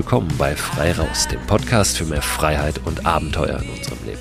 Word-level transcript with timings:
Willkommen 0.00 0.34
bei 0.38 0.56
Frei 0.56 0.92
Raus, 0.92 1.28
dem 1.28 1.42
Podcast 1.42 1.98
für 1.98 2.06
mehr 2.06 2.22
Freiheit 2.22 2.80
und 2.86 3.04
Abenteuer 3.04 3.60
in 3.60 3.68
unserem 3.68 3.98
Leben. 4.06 4.18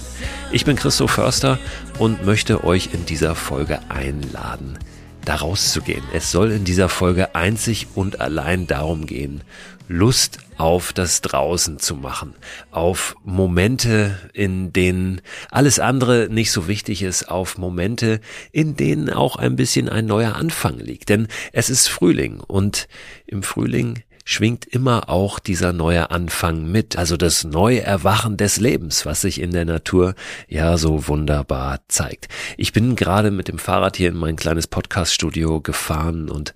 Ich 0.52 0.66
bin 0.66 0.75
Christo 0.75 1.07
Förster 1.07 1.57
und 2.00 2.25
möchte 2.25 2.66
euch 2.66 2.89
in 2.94 3.05
dieser 3.05 3.34
Folge 3.34 3.80
einladen, 3.88 4.77
da 5.23 5.36
rauszugehen. 5.36 6.04
Es 6.13 6.34
soll 6.34 6.52
in 6.52 6.66
dieser 6.66 6.89
Folge 6.89 7.34
einzig 7.34 7.88
und 7.95 8.20
allein 8.20 8.68
darum 8.68 9.05
gehen, 9.05 9.41
Lust 9.88 10.39
auf 10.58 10.91
das 10.91 11.22
Draußen 11.22 11.80
zu 11.80 11.95
machen, 11.95 12.36
auf 12.72 13.16
Momente, 13.23 14.20
in 14.34 14.73
denen 14.73 15.22
alles 15.50 15.80
andere 15.80 16.27
nicht 16.30 16.52
so 16.52 16.67
wichtig 16.67 17.03
ist, 17.03 17.31
auf 17.31 17.58
Momente, 17.58 18.20
in 18.52 18.75
denen 18.75 19.09
auch 19.09 19.38
ein 19.38 19.55
bisschen 19.55 19.88
ein 19.88 20.08
neuer 20.08 20.36
Anfang 20.36 20.77
liegt. 20.77 21.08
Denn 21.08 21.30
es 21.53 21.70
ist 21.70 21.88
Frühling 21.88 22.41
und 22.41 22.89
im 23.27 23.44
Frühling 23.44 24.03
schwingt 24.29 24.65
immer 24.65 25.09
auch 25.09 25.39
dieser 25.39 25.73
neue 25.73 26.11
Anfang 26.11 26.71
mit, 26.71 26.97
also 26.97 27.17
das 27.17 27.45
Neuerwachen 27.45 28.38
des 28.38 28.57
Lebens, 28.57 29.07
was 29.07 29.21
sich 29.21 29.41
in 29.41 29.52
der 29.52 29.65
Natur 29.65 30.13
ja 30.47 30.77
so 30.77 31.07
wunderbar 31.07 31.79
zeigt. 31.88 32.27
Ich 32.55 32.71
bin 32.71 32.95
gerade 32.95 33.31
mit 33.31 33.47
dem 33.47 33.57
Fahrrad 33.57 33.97
hier 33.97 34.09
in 34.09 34.17
mein 34.17 34.35
kleines 34.35 34.67
Podcaststudio 34.67 35.61
gefahren 35.61 36.29
und 36.29 36.53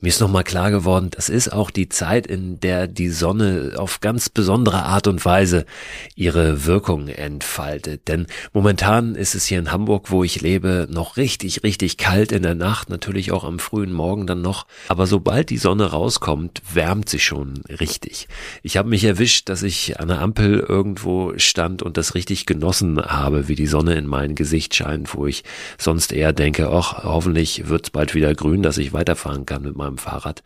mir 0.00 0.08
ist 0.08 0.20
nochmal 0.20 0.44
klar 0.44 0.70
geworden, 0.70 1.08
das 1.10 1.28
ist 1.28 1.52
auch 1.52 1.70
die 1.70 1.88
Zeit, 1.88 2.26
in 2.26 2.58
der 2.58 2.86
die 2.86 3.10
Sonne 3.10 3.74
auf 3.76 4.00
ganz 4.00 4.30
besondere 4.30 4.84
Art 4.84 5.06
und 5.06 5.24
Weise 5.24 5.66
ihre 6.14 6.64
Wirkung 6.64 7.08
entfaltet. 7.08 8.08
Denn 8.08 8.26
momentan 8.54 9.14
ist 9.14 9.34
es 9.34 9.44
hier 9.44 9.58
in 9.58 9.72
Hamburg, 9.72 10.10
wo 10.10 10.24
ich 10.24 10.40
lebe, 10.40 10.88
noch 10.90 11.18
richtig, 11.18 11.62
richtig 11.64 11.98
kalt 11.98 12.32
in 12.32 12.42
der 12.42 12.54
Nacht, 12.54 12.88
natürlich 12.88 13.30
auch 13.30 13.44
am 13.44 13.58
frühen 13.58 13.92
Morgen 13.92 14.26
dann 14.26 14.40
noch. 14.40 14.66
Aber 14.88 15.06
sobald 15.06 15.50
die 15.50 15.58
Sonne 15.58 15.86
rauskommt, 15.90 16.62
wärmt 16.72 17.10
sie 17.10 17.20
schon 17.20 17.62
richtig. 17.68 18.26
Ich 18.62 18.78
habe 18.78 18.88
mich 18.88 19.04
erwischt, 19.04 19.50
dass 19.50 19.62
ich 19.62 20.00
an 20.00 20.08
der 20.08 20.20
Ampel 20.20 20.60
irgendwo 20.60 21.34
stand 21.36 21.82
und 21.82 21.98
das 21.98 22.14
richtig 22.14 22.46
genossen 22.46 23.00
habe, 23.02 23.48
wie 23.48 23.54
die 23.54 23.66
Sonne 23.66 23.96
in 23.96 24.06
mein 24.06 24.34
Gesicht 24.34 24.74
scheint, 24.74 25.14
wo 25.14 25.26
ich 25.26 25.44
sonst 25.76 26.12
eher 26.12 26.32
denke, 26.32 26.70
ach, 26.70 27.04
hoffentlich 27.04 27.68
wird's 27.68 27.90
bald 27.90 28.14
wieder 28.14 28.34
grün, 28.34 28.62
dass 28.62 28.78
ich 28.78 28.94
weiterfahren 28.94 29.44
kann 29.44 29.62
mit 29.62 29.76
meinem 29.76 29.89
meinem 29.90 29.98
Fahrrad. 29.98 30.42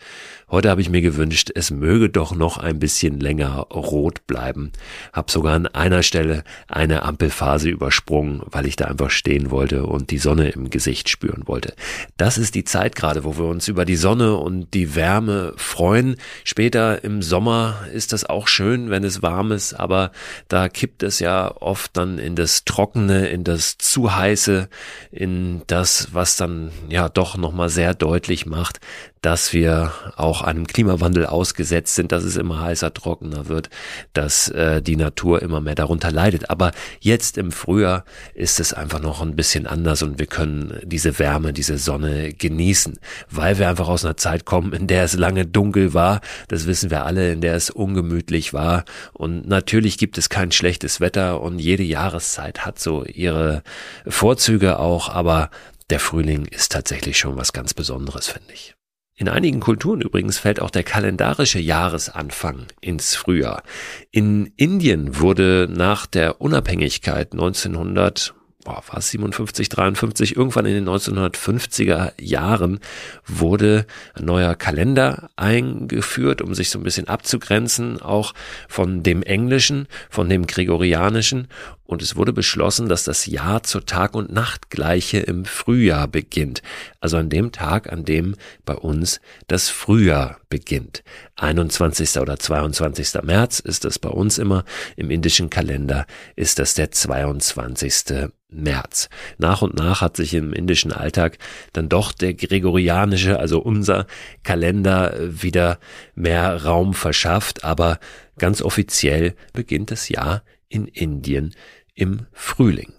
Heute 0.50 0.70
habe 0.70 0.80
ich 0.80 0.90
mir 0.90 1.02
gewünscht, 1.02 1.50
es 1.54 1.70
möge 1.70 2.08
doch 2.08 2.34
noch 2.34 2.58
ein 2.58 2.78
bisschen 2.78 3.20
länger 3.20 3.66
rot 3.72 4.26
bleiben. 4.26 4.72
Hab 5.12 5.30
sogar 5.30 5.54
an 5.54 5.66
einer 5.66 6.02
Stelle 6.02 6.44
eine 6.68 7.02
Ampelphase 7.02 7.68
übersprungen, 7.68 8.42
weil 8.46 8.66
ich 8.66 8.76
da 8.76 8.86
einfach 8.86 9.10
stehen 9.10 9.50
wollte 9.50 9.84
und 9.86 10.10
die 10.10 10.18
Sonne 10.18 10.50
im 10.50 10.70
Gesicht 10.70 11.08
spüren 11.08 11.42
wollte. 11.46 11.74
Das 12.16 12.38
ist 12.38 12.54
die 12.54 12.64
Zeit 12.64 12.94
gerade, 12.94 13.24
wo 13.24 13.36
wir 13.36 13.46
uns 13.46 13.68
über 13.68 13.84
die 13.84 13.96
Sonne 13.96 14.36
und 14.36 14.72
die 14.74 14.94
Wärme 14.94 15.54
freuen. 15.56 16.16
Später 16.44 17.02
im 17.04 17.22
Sommer 17.22 17.86
ist 17.92 18.12
das 18.12 18.24
auch 18.24 18.48
schön, 18.48 18.90
wenn 18.90 19.04
es 19.04 19.22
warm 19.22 19.52
ist, 19.52 19.74
aber 19.74 20.12
da 20.48 20.68
kippt 20.68 21.02
es 21.02 21.18
ja 21.18 21.54
oft 21.60 21.96
dann 21.96 22.18
in 22.18 22.34
das 22.36 22.64
Trockene, 22.64 23.28
in 23.28 23.44
das 23.44 23.76
zu 23.78 24.14
heiße, 24.14 24.68
in 25.10 25.62
das, 25.66 26.08
was 26.12 26.36
dann 26.36 26.70
ja 26.88 27.08
doch 27.08 27.36
nochmal 27.36 27.68
sehr 27.68 27.94
deutlich 27.94 28.46
macht, 28.46 28.80
dass 29.24 29.33
wir 29.52 29.92
auch 30.16 30.42
einem 30.42 30.66
Klimawandel 30.66 31.26
ausgesetzt 31.26 31.94
sind, 31.94 32.12
dass 32.12 32.24
es 32.24 32.36
immer 32.36 32.60
heißer, 32.60 32.94
trockener 32.94 33.48
wird, 33.48 33.68
dass 34.12 34.48
äh, 34.48 34.80
die 34.80 34.96
Natur 34.96 35.42
immer 35.42 35.60
mehr 35.60 35.74
darunter 35.74 36.12
leidet. 36.12 36.50
Aber 36.50 36.72
jetzt 37.00 37.36
im 37.36 37.50
Frühjahr 37.50 38.04
ist 38.34 38.60
es 38.60 38.72
einfach 38.72 39.00
noch 39.00 39.20
ein 39.20 39.34
bisschen 39.34 39.66
anders 39.66 40.02
und 40.02 40.18
wir 40.18 40.26
können 40.26 40.78
diese 40.84 41.18
Wärme, 41.18 41.52
diese 41.52 41.78
Sonne 41.78 42.32
genießen, 42.32 42.98
weil 43.30 43.58
wir 43.58 43.68
einfach 43.68 43.88
aus 43.88 44.04
einer 44.04 44.16
Zeit 44.16 44.44
kommen, 44.44 44.72
in 44.72 44.86
der 44.86 45.04
es 45.04 45.14
lange 45.14 45.46
dunkel 45.46 45.94
war. 45.94 46.20
Das 46.48 46.66
wissen 46.66 46.90
wir 46.90 47.04
alle, 47.04 47.32
in 47.32 47.40
der 47.40 47.54
es 47.56 47.70
ungemütlich 47.70 48.54
war. 48.54 48.84
Und 49.12 49.48
natürlich 49.48 49.98
gibt 49.98 50.16
es 50.18 50.28
kein 50.28 50.52
schlechtes 50.52 51.00
Wetter 51.00 51.40
und 51.40 51.58
jede 51.58 51.82
Jahreszeit 51.82 52.64
hat 52.64 52.78
so 52.78 53.04
ihre 53.04 53.62
Vorzüge 54.06 54.78
auch, 54.78 55.08
aber 55.08 55.50
der 55.90 56.00
Frühling 56.00 56.46
ist 56.46 56.72
tatsächlich 56.72 57.18
schon 57.18 57.36
was 57.36 57.52
ganz 57.52 57.74
Besonderes, 57.74 58.28
finde 58.28 58.52
ich. 58.52 58.74
In 59.16 59.28
einigen 59.28 59.60
Kulturen 59.60 60.00
übrigens 60.00 60.38
fällt 60.38 60.60
auch 60.60 60.70
der 60.70 60.82
kalendarische 60.82 61.60
Jahresanfang 61.60 62.66
ins 62.80 63.14
Frühjahr. 63.14 63.62
In 64.10 64.52
Indien 64.56 65.20
wurde 65.20 65.68
nach 65.70 66.06
der 66.06 66.40
Unabhängigkeit 66.40 67.32
1900 67.32 68.34
boah, 68.64 68.82
war 68.88 68.98
es 68.98 69.10
57, 69.10 69.68
53, 69.68 70.36
irgendwann 70.36 70.66
in 70.66 70.74
den 70.74 70.88
1950er 70.88 72.12
Jahren 72.20 72.80
wurde 73.26 73.86
ein 74.14 74.24
neuer 74.24 74.54
Kalender 74.54 75.30
eingeführt, 75.36 76.42
um 76.42 76.54
sich 76.54 76.70
so 76.70 76.78
ein 76.78 76.82
bisschen 76.82 77.06
abzugrenzen, 77.06 78.00
auch 78.00 78.34
von 78.68 79.02
dem 79.02 79.22
Englischen, 79.22 79.86
von 80.10 80.28
dem 80.28 80.46
Gregorianischen. 80.46 81.48
Und 81.86 82.00
es 82.00 82.16
wurde 82.16 82.32
beschlossen, 82.32 82.88
dass 82.88 83.04
das 83.04 83.26
Jahr 83.26 83.62
zur 83.62 83.84
Tag- 83.84 84.14
und 84.14 84.32
Nachtgleiche 84.32 85.18
im 85.18 85.44
Frühjahr 85.44 86.08
beginnt. 86.08 86.62
Also 86.98 87.18
an 87.18 87.28
dem 87.28 87.52
Tag, 87.52 87.92
an 87.92 88.06
dem 88.06 88.36
bei 88.64 88.74
uns 88.74 89.20
das 89.48 89.68
Frühjahr 89.68 90.38
beginnt. 90.48 91.04
21. 91.36 92.18
oder 92.20 92.38
22. 92.38 93.22
März 93.22 93.58
ist 93.58 93.84
das 93.84 93.98
bei 93.98 94.08
uns 94.08 94.38
immer. 94.38 94.64
Im 94.96 95.10
indischen 95.10 95.50
Kalender 95.50 96.06
ist 96.36 96.58
das 96.58 96.72
der 96.72 96.90
22. 96.90 98.30
März. 98.54 99.08
Nach 99.38 99.62
und 99.62 99.74
nach 99.74 100.00
hat 100.00 100.16
sich 100.16 100.34
im 100.34 100.52
indischen 100.52 100.92
Alltag 100.92 101.38
dann 101.72 101.88
doch 101.88 102.12
der 102.12 102.34
gregorianische, 102.34 103.38
also 103.38 103.60
unser 103.60 104.06
Kalender 104.42 105.14
wieder 105.20 105.78
mehr 106.14 106.64
Raum 106.64 106.94
verschafft, 106.94 107.64
aber 107.64 107.98
ganz 108.38 108.62
offiziell 108.62 109.34
beginnt 109.52 109.90
das 109.90 110.08
Jahr 110.08 110.42
in 110.68 110.86
Indien 110.86 111.54
im 111.94 112.26
Frühling. 112.32 112.92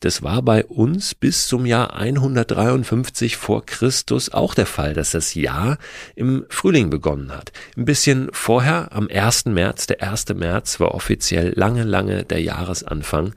Das 0.00 0.22
war 0.22 0.42
bei 0.42 0.64
uns 0.64 1.14
bis 1.14 1.46
zum 1.46 1.66
Jahr 1.66 1.94
153 1.94 3.36
vor 3.36 3.64
Christus 3.64 4.32
auch 4.32 4.54
der 4.54 4.66
Fall, 4.66 4.94
dass 4.94 5.12
das 5.12 5.34
Jahr 5.34 5.78
im 6.14 6.44
Frühling 6.48 6.90
begonnen 6.90 7.32
hat. 7.32 7.52
Ein 7.76 7.84
bisschen 7.84 8.28
vorher, 8.32 8.92
am 8.92 9.08
1. 9.08 9.46
März, 9.46 9.86
der 9.86 10.02
1. 10.02 10.28
März 10.34 10.80
war 10.80 10.94
offiziell 10.94 11.52
lange, 11.56 11.84
lange 11.84 12.24
der 12.24 12.40
Jahresanfang 12.40 13.34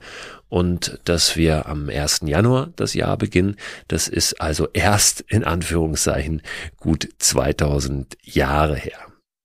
und 0.48 1.00
dass 1.04 1.36
wir 1.36 1.66
am 1.66 1.88
1. 1.88 2.20
Januar 2.24 2.72
das 2.76 2.94
Jahr 2.94 3.16
beginnen, 3.16 3.56
das 3.88 4.08
ist 4.08 4.40
also 4.40 4.68
erst 4.72 5.20
in 5.22 5.44
Anführungszeichen 5.44 6.42
gut 6.76 7.08
2000 7.18 8.16
Jahre 8.22 8.76
her. 8.76 8.98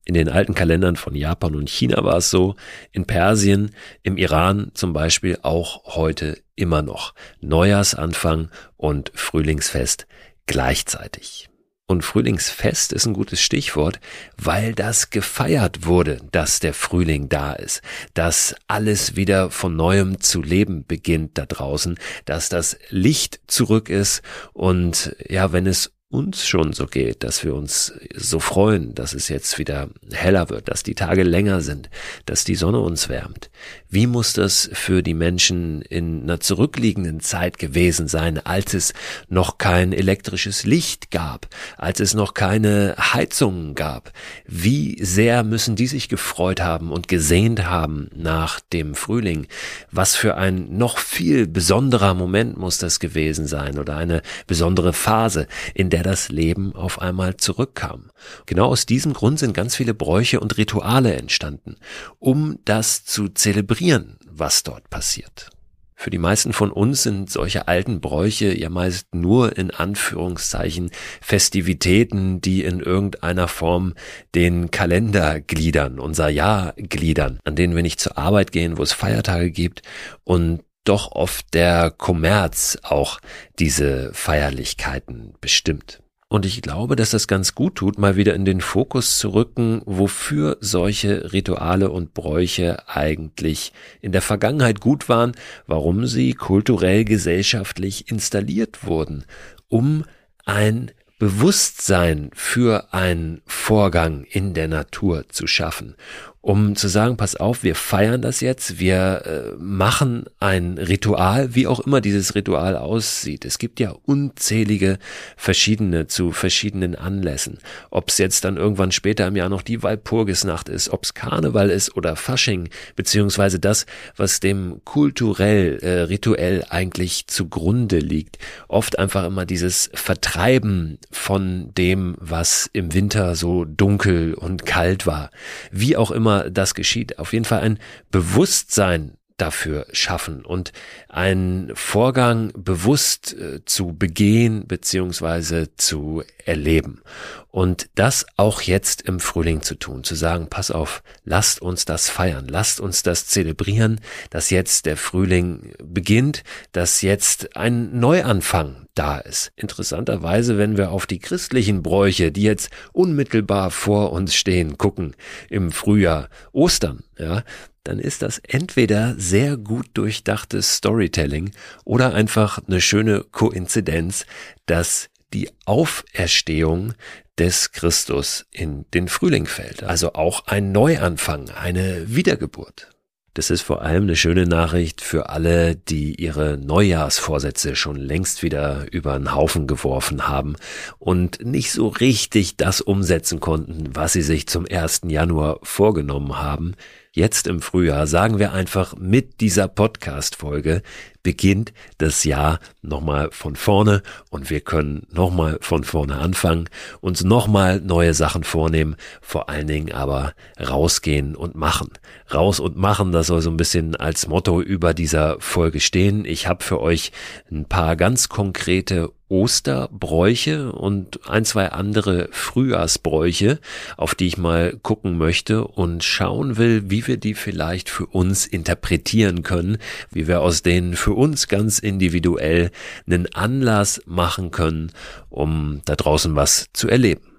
In 0.03 0.15
den 0.15 0.29
alten 0.29 0.55
Kalendern 0.55 0.95
von 0.95 1.15
Japan 1.15 1.55
und 1.55 1.69
China 1.69 2.03
war 2.03 2.17
es 2.17 2.31
so, 2.31 2.55
in 2.91 3.05
Persien, 3.05 3.71
im 4.01 4.17
Iran 4.17 4.71
zum 4.73 4.93
Beispiel 4.93 5.37
auch 5.43 5.95
heute 5.95 6.41
immer 6.55 6.81
noch. 6.81 7.13
Neujahrsanfang 7.39 8.49
und 8.77 9.11
Frühlingsfest 9.13 10.07
gleichzeitig. 10.47 11.50
Und 11.91 12.03
Frühlingsfest 12.03 12.93
ist 12.93 13.05
ein 13.05 13.11
gutes 13.11 13.41
Stichwort, 13.41 13.99
weil 14.37 14.73
das 14.73 15.09
gefeiert 15.09 15.85
wurde, 15.85 16.19
dass 16.31 16.61
der 16.61 16.73
Frühling 16.73 17.27
da 17.27 17.51
ist, 17.51 17.81
dass 18.13 18.55
alles 18.67 19.17
wieder 19.17 19.51
von 19.51 19.75
neuem 19.75 20.21
zu 20.21 20.41
leben 20.41 20.85
beginnt 20.87 21.37
da 21.37 21.45
draußen, 21.45 21.99
dass 22.23 22.47
das 22.47 22.77
Licht 22.87 23.41
zurück 23.47 23.89
ist. 23.89 24.21
Und 24.53 25.17
ja, 25.27 25.51
wenn 25.51 25.67
es 25.67 25.91
uns 26.11 26.45
schon 26.45 26.73
so 26.73 26.87
geht, 26.87 27.23
dass 27.23 27.43
wir 27.45 27.55
uns 27.55 27.93
so 28.13 28.39
freuen, 28.39 28.93
dass 28.93 29.13
es 29.13 29.29
jetzt 29.29 29.57
wieder 29.57 29.87
heller 30.11 30.49
wird, 30.49 30.67
dass 30.67 30.83
die 30.83 30.93
Tage 30.93 31.23
länger 31.23 31.61
sind, 31.61 31.89
dass 32.25 32.43
die 32.43 32.55
Sonne 32.55 32.79
uns 32.79 33.07
wärmt. 33.07 33.49
Wie 33.89 34.07
muss 34.07 34.33
das 34.33 34.69
für 34.73 35.03
die 35.03 35.13
Menschen 35.13 35.81
in 35.83 36.23
einer 36.23 36.41
zurückliegenden 36.41 37.21
Zeit 37.21 37.57
gewesen 37.57 38.09
sein, 38.09 38.45
als 38.45 38.73
es 38.73 38.93
noch 39.29 39.57
kein 39.57 39.93
elektrisches 39.93 40.65
Licht 40.65 41.11
gab, 41.11 41.47
als 41.77 42.01
es 42.01 42.13
noch 42.13 42.33
keine 42.33 42.95
Heizungen 42.97 43.73
gab? 43.73 44.11
Wie 44.45 45.01
sehr 45.01 45.43
müssen 45.43 45.77
die 45.77 45.87
sich 45.87 46.09
gefreut 46.09 46.59
haben 46.59 46.91
und 46.91 47.07
gesehnt 47.07 47.65
haben 47.65 48.09
nach 48.13 48.59
dem 48.59 48.95
Frühling? 48.95 49.47
Was 49.91 50.17
für 50.17 50.35
ein 50.35 50.77
noch 50.77 50.97
viel 50.97 51.47
besonderer 51.47 52.13
Moment 52.15 52.57
muss 52.57 52.79
das 52.79 52.99
gewesen 52.99 53.47
sein 53.47 53.79
oder 53.79 53.95
eine 53.95 54.21
besondere 54.45 54.91
Phase, 54.91 55.47
in 55.73 55.89
der 55.89 56.00
der 56.01 56.11
das 56.11 56.29
Leben 56.29 56.75
auf 56.75 56.99
einmal 56.99 57.37
zurückkam. 57.37 58.09
Genau 58.47 58.65
aus 58.65 58.87
diesem 58.87 59.13
Grund 59.13 59.37
sind 59.37 59.53
ganz 59.53 59.75
viele 59.75 59.93
Bräuche 59.93 60.39
und 60.39 60.57
Rituale 60.57 61.13
entstanden, 61.15 61.75
um 62.17 62.57
das 62.65 63.05
zu 63.05 63.29
zelebrieren, 63.29 64.17
was 64.25 64.63
dort 64.63 64.89
passiert. 64.89 65.51
Für 65.95 66.09
die 66.09 66.17
meisten 66.17 66.53
von 66.53 66.71
uns 66.71 67.03
sind 67.03 67.29
solche 67.29 67.67
alten 67.67 68.01
Bräuche 68.01 68.57
ja 68.57 68.69
meist 68.69 69.13
nur 69.13 69.55
in 69.55 69.69
Anführungszeichen 69.69 70.89
Festivitäten, 71.21 72.41
die 72.41 72.63
in 72.63 72.79
irgendeiner 72.79 73.47
Form 73.47 73.93
den 74.33 74.71
Kalender 74.71 75.39
gliedern, 75.39 75.99
unser 75.99 76.29
Jahr 76.29 76.73
gliedern, 76.77 77.37
an 77.43 77.55
denen 77.55 77.75
wir 77.75 77.83
nicht 77.83 77.99
zur 77.99 78.17
Arbeit 78.17 78.51
gehen, 78.51 78.79
wo 78.79 78.81
es 78.81 78.93
Feiertage 78.93 79.51
gibt 79.51 79.83
und 80.23 80.63
doch 80.83 81.11
oft 81.11 81.53
der 81.53 81.91
Kommerz 81.91 82.77
auch 82.83 83.19
diese 83.59 84.11
Feierlichkeiten 84.13 85.33
bestimmt. 85.41 86.01
Und 86.31 86.45
ich 86.45 86.61
glaube, 86.61 86.95
dass 86.95 87.09
das 87.09 87.27
ganz 87.27 87.55
gut 87.55 87.75
tut, 87.75 87.97
mal 87.97 88.15
wieder 88.15 88.33
in 88.35 88.45
den 88.45 88.61
Fokus 88.61 89.17
zu 89.17 89.33
rücken, 89.33 89.81
wofür 89.85 90.55
solche 90.61 91.33
Rituale 91.33 91.91
und 91.91 92.13
Bräuche 92.13 92.87
eigentlich 92.87 93.73
in 93.99 94.13
der 94.13 94.21
Vergangenheit 94.21 94.79
gut 94.79 95.09
waren, 95.09 95.33
warum 95.67 96.05
sie 96.05 96.33
kulturell 96.33 97.03
gesellschaftlich 97.03 98.09
installiert 98.09 98.85
wurden, 98.85 99.25
um 99.67 100.05
ein 100.45 100.91
Bewusstsein 101.19 102.31
für 102.33 102.93
einen 102.93 103.41
Vorgang 103.45 104.23
in 104.23 104.53
der 104.53 104.69
Natur 104.69 105.25
zu 105.27 105.47
schaffen 105.47 105.95
um 106.41 106.75
zu 106.75 106.87
sagen, 106.87 107.17
pass 107.17 107.35
auf, 107.35 107.61
wir 107.61 107.75
feiern 107.75 108.23
das 108.23 108.41
jetzt, 108.41 108.79
wir 108.79 109.23
äh, 109.25 109.55
machen 109.61 110.25
ein 110.39 110.79
Ritual, 110.79 111.53
wie 111.53 111.67
auch 111.67 111.79
immer 111.79 112.01
dieses 112.01 112.33
Ritual 112.33 112.75
aussieht. 112.75 113.45
Es 113.45 113.59
gibt 113.59 113.79
ja 113.79 113.93
unzählige 114.05 114.97
verschiedene 115.37 116.07
zu 116.07 116.31
verschiedenen 116.31 116.95
Anlässen. 116.95 117.59
Ob 117.91 118.09
es 118.09 118.17
jetzt 118.17 118.43
dann 118.43 118.57
irgendwann 118.57 118.91
später 118.91 119.27
im 119.27 119.35
Jahr 119.35 119.49
noch 119.49 119.61
die 119.61 119.83
Walpurgisnacht 119.83 120.67
ist, 120.67 120.89
ob 120.89 121.03
es 121.03 121.13
Karneval 121.13 121.69
ist 121.69 121.95
oder 121.95 122.15
Fasching, 122.15 122.69
beziehungsweise 122.95 123.59
das, 123.59 123.85
was 124.15 124.39
dem 124.39 124.81
kulturell, 124.83 125.77
äh, 125.83 126.01
rituell 126.01 126.65
eigentlich 126.69 127.27
zugrunde 127.27 127.99
liegt. 127.99 128.39
Oft 128.67 128.97
einfach 128.97 129.25
immer 129.25 129.45
dieses 129.45 129.91
Vertreiben 129.93 130.97
von 131.11 131.71
dem, 131.77 132.15
was 132.19 132.67
im 132.73 132.95
Winter 132.95 133.35
so 133.35 133.63
dunkel 133.63 134.33
und 134.33 134.65
kalt 134.65 135.05
war. 135.05 135.29
Wie 135.71 135.95
auch 135.95 136.09
immer 136.09 136.30
immer 136.31 136.49
das 136.49 136.73
geschieht. 136.73 137.19
Auf 137.19 137.33
jeden 137.33 137.45
Fall 137.45 137.61
ein 137.61 137.79
Bewusstsein 138.09 139.17
dafür 139.41 139.87
schaffen 139.91 140.45
und 140.45 140.71
einen 141.09 141.75
Vorgang 141.75 142.51
bewusst 142.55 143.33
äh, 143.33 143.65
zu 143.65 143.93
begehen 143.93 144.67
beziehungsweise 144.67 145.75
zu 145.75 146.23
erleben. 146.45 147.01
Und 147.49 147.89
das 147.95 148.25
auch 148.37 148.61
jetzt 148.61 149.01
im 149.01 149.19
Frühling 149.19 149.61
zu 149.61 149.75
tun, 149.75 150.05
zu 150.05 150.15
sagen, 150.15 150.47
pass 150.49 150.71
auf, 150.71 151.03
lasst 151.25 151.61
uns 151.61 151.83
das 151.83 152.09
feiern, 152.09 152.47
lasst 152.47 152.79
uns 152.79 153.03
das 153.03 153.27
zelebrieren, 153.27 153.99
dass 154.29 154.51
jetzt 154.51 154.85
der 154.85 154.95
Frühling 154.95 155.73
beginnt, 155.83 156.43
dass 156.71 157.01
jetzt 157.01 157.57
ein 157.57 157.99
Neuanfang 157.99 158.87
da 158.95 159.17
ist. 159.17 159.51
Interessanterweise, 159.55 160.57
wenn 160.57 160.77
wir 160.77 160.91
auf 160.91 161.05
die 161.05 161.19
christlichen 161.19 161.81
Bräuche, 161.83 162.31
die 162.31 162.43
jetzt 162.43 162.69
unmittelbar 162.93 163.71
vor 163.71 164.13
uns 164.13 164.33
stehen, 164.33 164.77
gucken, 164.77 165.15
im 165.49 165.71
Frühjahr, 165.71 166.29
Ostern, 166.53 167.03
ja, 167.17 167.43
dann 167.83 167.99
ist 167.99 168.21
das 168.21 168.39
entweder 168.39 169.15
sehr 169.17 169.57
gut 169.57 169.87
durchdachtes 169.93 170.77
Storytelling 170.77 171.51
oder 171.83 172.13
einfach 172.13 172.59
eine 172.67 172.81
schöne 172.81 173.23
Koinzidenz, 173.31 174.25
dass 174.65 175.09
die 175.33 175.49
Auferstehung 175.65 176.93
des 177.37 177.71
Christus 177.71 178.45
in 178.51 178.85
den 178.93 179.07
Frühling 179.07 179.45
fällt. 179.45 179.83
Also 179.83 180.13
auch 180.13 180.47
ein 180.47 180.71
Neuanfang, 180.71 181.49
eine 181.49 182.13
Wiedergeburt. 182.13 182.89
Das 183.33 183.49
ist 183.49 183.61
vor 183.61 183.81
allem 183.81 184.03
eine 184.03 184.17
schöne 184.17 184.45
Nachricht 184.45 184.99
für 184.99 185.29
alle, 185.29 185.77
die 185.77 186.21
ihre 186.21 186.57
Neujahrsvorsätze 186.57 187.77
schon 187.77 187.95
längst 187.95 188.43
wieder 188.43 188.91
über 188.91 189.17
den 189.17 189.33
Haufen 189.33 189.67
geworfen 189.67 190.27
haben 190.27 190.57
und 190.99 191.43
nicht 191.45 191.71
so 191.71 191.87
richtig 191.87 192.57
das 192.57 192.81
umsetzen 192.81 193.39
konnten, 193.39 193.95
was 193.95 194.11
sie 194.11 194.21
sich 194.21 194.47
zum 194.47 194.65
1. 194.69 195.03
Januar 195.07 195.59
vorgenommen 195.63 196.39
haben. 196.39 196.75
Jetzt 197.13 197.45
im 197.45 197.59
Frühjahr 197.59 198.07
sagen 198.07 198.39
wir 198.39 198.53
einfach 198.53 198.95
mit 198.95 199.41
dieser 199.41 199.67
Podcast-Folge 199.67 200.81
beginnt 201.23 201.73
das 201.97 202.23
Jahr 202.23 202.61
nochmal 202.81 203.31
von 203.31 203.57
vorne 203.57 204.01
und 204.29 204.49
wir 204.49 204.61
können 204.61 205.05
nochmal 205.11 205.57
von 205.59 205.83
vorne 205.83 206.19
anfangen, 206.19 206.69
uns 207.01 207.21
nochmal 207.25 207.81
neue 207.81 208.13
Sachen 208.13 208.45
vornehmen, 208.45 208.95
vor 209.19 209.49
allen 209.49 209.67
Dingen 209.67 209.91
aber 209.91 210.31
rausgehen 210.57 211.35
und 211.35 211.53
machen. 211.53 211.89
Raus 212.33 212.61
und 212.61 212.77
machen, 212.77 213.11
das 213.11 213.27
soll 213.27 213.41
so 213.41 213.49
ein 213.49 213.57
bisschen 213.57 213.97
als 213.97 214.29
Motto 214.29 214.61
über 214.61 214.93
dieser 214.93 215.37
Folge 215.41 215.81
stehen. 215.81 216.23
Ich 216.23 216.47
habe 216.47 216.63
für 216.63 216.79
euch 216.79 217.11
ein 217.51 217.65
paar 217.65 217.97
ganz 217.97 218.29
konkrete 218.29 219.11
Osterbräuche 219.31 220.73
und 220.73 221.27
ein, 221.29 221.45
zwei 221.45 221.69
andere 221.69 222.27
Frühjahrsbräuche, 222.31 223.59
auf 223.95 224.13
die 224.13 224.27
ich 224.27 224.37
mal 224.37 224.77
gucken 224.83 225.17
möchte 225.17 225.65
und 225.65 226.03
schauen 226.03 226.57
will, 226.57 226.89
wie 226.91 227.07
wir 227.07 227.15
die 227.15 227.33
vielleicht 227.33 227.89
für 227.89 228.07
uns 228.07 228.45
interpretieren 228.45 229.41
können, 229.41 229.77
wie 230.11 230.27
wir 230.27 230.41
aus 230.41 230.63
denen 230.63 230.97
für 230.97 231.13
uns 231.13 231.47
ganz 231.47 231.79
individuell 231.79 232.71
einen 233.07 233.33
Anlass 233.33 234.01
machen 234.05 234.51
können, 234.51 234.91
um 235.29 235.81
da 235.85 235.95
draußen 235.95 236.35
was 236.35 236.67
zu 236.73 236.89
erleben. 236.89 237.30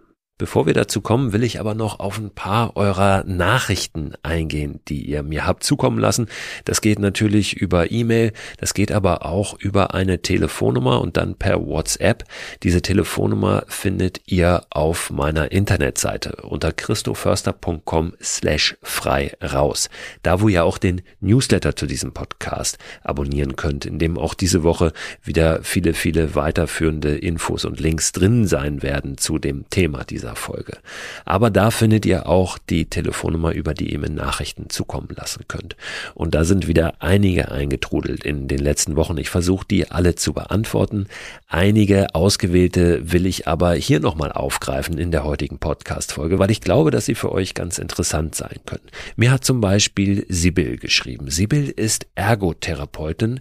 Bevor 0.42 0.66
wir 0.66 0.74
dazu 0.74 1.00
kommen, 1.00 1.32
will 1.32 1.44
ich 1.44 1.60
aber 1.60 1.76
noch 1.76 2.00
auf 2.00 2.18
ein 2.18 2.30
paar 2.30 2.76
eurer 2.76 3.22
Nachrichten 3.22 4.14
eingehen, 4.24 4.80
die 4.88 5.08
ihr 5.08 5.22
mir 5.22 5.46
habt 5.46 5.62
zukommen 5.62 6.00
lassen. 6.00 6.26
Das 6.64 6.80
geht 6.80 6.98
natürlich 6.98 7.54
über 7.54 7.92
E-Mail, 7.92 8.32
das 8.58 8.74
geht 8.74 8.90
aber 8.90 9.24
auch 9.24 9.56
über 9.60 9.94
eine 9.94 10.20
Telefonnummer 10.20 11.00
und 11.00 11.16
dann 11.16 11.36
per 11.36 11.64
WhatsApp. 11.64 12.24
Diese 12.64 12.82
Telefonnummer 12.82 13.62
findet 13.68 14.20
ihr 14.26 14.64
auf 14.70 15.10
meiner 15.10 15.52
Internetseite 15.52 16.34
unter 16.42 16.72
christoförster.com 16.72 18.14
slash 18.20 18.76
frei 18.82 19.36
raus. 19.40 19.90
Da, 20.24 20.40
wo 20.40 20.48
ihr 20.48 20.64
auch 20.64 20.78
den 20.78 21.02
Newsletter 21.20 21.76
zu 21.76 21.86
diesem 21.86 22.14
Podcast 22.14 22.78
abonnieren 23.04 23.54
könnt, 23.54 23.86
in 23.86 24.00
dem 24.00 24.18
auch 24.18 24.34
diese 24.34 24.64
Woche 24.64 24.92
wieder 25.22 25.62
viele, 25.62 25.94
viele 25.94 26.34
weiterführende 26.34 27.16
Infos 27.16 27.64
und 27.64 27.78
Links 27.78 28.10
drin 28.10 28.48
sein 28.48 28.82
werden 28.82 29.18
zu 29.18 29.38
dem 29.38 29.70
Thema 29.70 30.02
dieser 30.02 30.31
dieser 30.32 30.36
Folge. 30.36 30.78
Aber 31.24 31.50
da 31.50 31.70
findet 31.70 32.06
ihr 32.06 32.26
auch 32.26 32.58
die 32.58 32.86
Telefonnummer, 32.86 33.52
über 33.52 33.74
die 33.74 33.92
ihr 33.92 33.98
mir 33.98 34.10
Nachrichten 34.10 34.68
zukommen 34.68 35.08
lassen 35.14 35.44
könnt. 35.48 35.76
Und 36.14 36.34
da 36.34 36.44
sind 36.44 36.66
wieder 36.68 36.94
einige 37.00 37.50
eingetrudelt 37.50 38.24
in 38.24 38.48
den 38.48 38.58
letzten 38.58 38.96
Wochen. 38.96 39.18
Ich 39.18 39.30
versuche 39.30 39.66
die 39.68 39.90
alle 39.90 40.14
zu 40.14 40.32
beantworten. 40.32 41.06
Einige 41.48 42.14
ausgewählte 42.14 43.12
will 43.12 43.26
ich 43.26 43.46
aber 43.46 43.74
hier 43.74 44.00
nochmal 44.00 44.32
aufgreifen 44.32 44.98
in 44.98 45.10
der 45.10 45.24
heutigen 45.24 45.58
Podcast-Folge, 45.58 46.38
weil 46.38 46.50
ich 46.50 46.60
glaube, 46.60 46.90
dass 46.90 47.06
sie 47.06 47.14
für 47.14 47.32
euch 47.32 47.54
ganz 47.54 47.78
interessant 47.78 48.34
sein 48.34 48.58
können. 48.66 48.88
Mir 49.16 49.30
hat 49.30 49.44
zum 49.44 49.60
Beispiel 49.60 50.26
Sibyl 50.28 50.78
geschrieben. 50.78 51.30
Sibyl 51.30 51.68
ist 51.68 52.06
Ergotherapeutin 52.14 53.40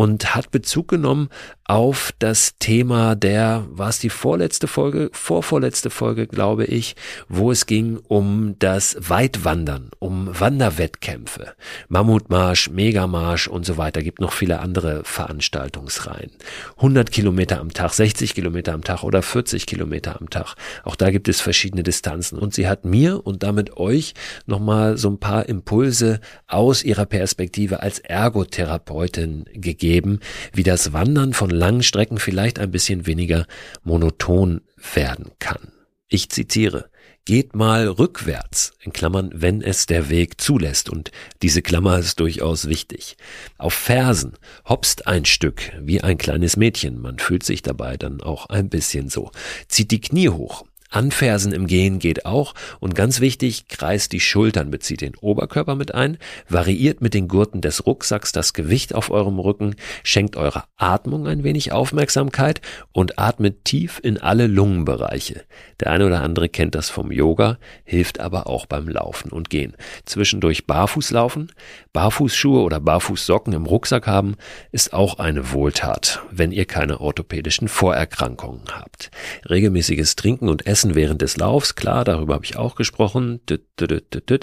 und 0.00 0.34
hat 0.34 0.50
Bezug 0.50 0.88
genommen 0.88 1.28
auf 1.64 2.14
das 2.18 2.56
Thema 2.58 3.14
der, 3.14 3.66
war 3.68 3.90
es 3.90 3.98
die 3.98 4.08
vorletzte 4.08 4.66
Folge, 4.66 5.10
vorvorletzte 5.12 5.90
Folge, 5.90 6.26
glaube 6.26 6.64
ich, 6.64 6.96
wo 7.28 7.52
es 7.52 7.66
ging 7.66 7.98
um 8.08 8.56
das 8.58 8.96
Weitwandern, 8.98 9.90
um 9.98 10.30
Wanderwettkämpfe, 10.32 11.52
Mammutmarsch, 11.88 12.70
Megamarsch 12.70 13.46
und 13.46 13.66
so 13.66 13.76
weiter, 13.76 14.02
gibt 14.02 14.20
noch 14.20 14.32
viele 14.32 14.60
andere 14.60 15.02
Veranstaltungsreihen. 15.04 16.30
100 16.76 17.12
Kilometer 17.12 17.60
am 17.60 17.70
Tag, 17.70 17.92
60 17.92 18.34
Kilometer 18.34 18.72
am 18.72 18.82
Tag 18.82 19.02
oder 19.02 19.20
40 19.20 19.66
Kilometer 19.66 20.18
am 20.18 20.30
Tag. 20.30 20.54
Auch 20.82 20.96
da 20.96 21.10
gibt 21.10 21.28
es 21.28 21.42
verschiedene 21.42 21.82
Distanzen 21.82 22.38
und 22.38 22.54
sie 22.54 22.66
hat 22.66 22.86
mir 22.86 23.26
und 23.26 23.42
damit 23.42 23.76
euch 23.76 24.14
nochmal 24.46 24.96
so 24.96 25.10
ein 25.10 25.20
paar 25.20 25.46
Impulse 25.46 26.20
aus 26.46 26.82
ihrer 26.82 27.04
Perspektive 27.04 27.82
als 27.82 27.98
Ergotherapeutin 27.98 29.44
gegeben 29.52 29.89
geben, 29.90 30.20
wie 30.52 30.62
das 30.62 30.92
Wandern 30.92 31.32
von 31.32 31.50
langen 31.50 31.82
Strecken 31.82 32.20
vielleicht 32.20 32.60
ein 32.60 32.70
bisschen 32.70 33.06
weniger 33.06 33.44
monoton 33.82 34.60
werden 34.94 35.32
kann. 35.40 35.72
Ich 36.06 36.28
zitiere, 36.28 36.90
geht 37.24 37.56
mal 37.56 37.88
rückwärts, 37.88 38.72
in 38.80 38.92
Klammern, 38.92 39.32
wenn 39.34 39.62
es 39.62 39.86
der 39.86 40.08
Weg 40.08 40.40
zulässt, 40.40 40.88
und 40.88 41.10
diese 41.42 41.60
Klammer 41.60 41.98
ist 41.98 42.20
durchaus 42.20 42.68
wichtig. 42.68 43.16
Auf 43.58 43.74
Fersen, 43.74 44.34
hopst 44.64 45.08
ein 45.08 45.24
Stück, 45.24 45.72
wie 45.80 46.00
ein 46.00 46.18
kleines 46.18 46.56
Mädchen, 46.56 47.00
man 47.00 47.18
fühlt 47.18 47.42
sich 47.42 47.62
dabei 47.62 47.96
dann 47.96 48.20
auch 48.20 48.46
ein 48.46 48.68
bisschen 48.68 49.08
so, 49.08 49.32
zieht 49.66 49.90
die 49.90 50.00
Knie 50.00 50.28
hoch, 50.28 50.64
Anfersen 50.90 51.52
im 51.52 51.68
Gehen 51.68 52.00
geht 52.00 52.26
auch 52.26 52.54
und 52.80 52.96
ganz 52.96 53.20
wichtig, 53.20 53.68
kreist 53.68 54.12
die 54.12 54.18
Schultern, 54.18 54.72
bezieht 54.72 55.00
den 55.00 55.16
Oberkörper 55.16 55.76
mit 55.76 55.94
ein, 55.94 56.18
variiert 56.48 57.00
mit 57.00 57.14
den 57.14 57.28
Gurten 57.28 57.60
des 57.60 57.86
Rucksacks 57.86 58.32
das 58.32 58.54
Gewicht 58.54 58.92
auf 58.94 59.10
eurem 59.10 59.38
Rücken, 59.38 59.76
schenkt 60.02 60.36
eurer 60.36 60.64
Atmung 60.76 61.28
ein 61.28 61.44
wenig 61.44 61.70
Aufmerksamkeit 61.70 62.60
und 62.90 63.20
atmet 63.20 63.64
tief 63.64 64.00
in 64.02 64.18
alle 64.18 64.48
Lungenbereiche. 64.48 65.44
Der 65.78 65.90
eine 65.90 66.06
oder 66.06 66.22
andere 66.22 66.48
kennt 66.48 66.74
das 66.74 66.90
vom 66.90 67.12
Yoga, 67.12 67.58
hilft 67.84 68.18
aber 68.18 68.48
auch 68.48 68.66
beim 68.66 68.88
Laufen 68.88 69.30
und 69.30 69.48
Gehen. 69.48 69.76
Zwischendurch 70.06 70.66
barfuß 70.66 71.12
laufen, 71.12 71.52
Barfußschuhe 71.92 72.62
oder 72.62 72.80
Barfußsocken 72.80 73.52
im 73.52 73.66
Rucksack 73.66 74.08
haben, 74.08 74.34
ist 74.72 74.92
auch 74.92 75.20
eine 75.20 75.52
Wohltat, 75.52 76.20
wenn 76.32 76.50
ihr 76.50 76.64
keine 76.64 77.00
orthopädischen 77.00 77.68
Vorerkrankungen 77.68 78.64
habt. 78.72 79.12
Regelmäßiges 79.48 80.16
Trinken 80.16 80.48
und 80.48 80.66
Essen 80.66 80.79
Essen 80.80 80.94
während 80.94 81.20
des 81.20 81.36
Laufs, 81.36 81.74
klar, 81.74 82.06
darüber 82.06 82.32
habe 82.32 82.46
ich 82.46 82.56
auch 82.56 82.74
gesprochen. 82.74 83.42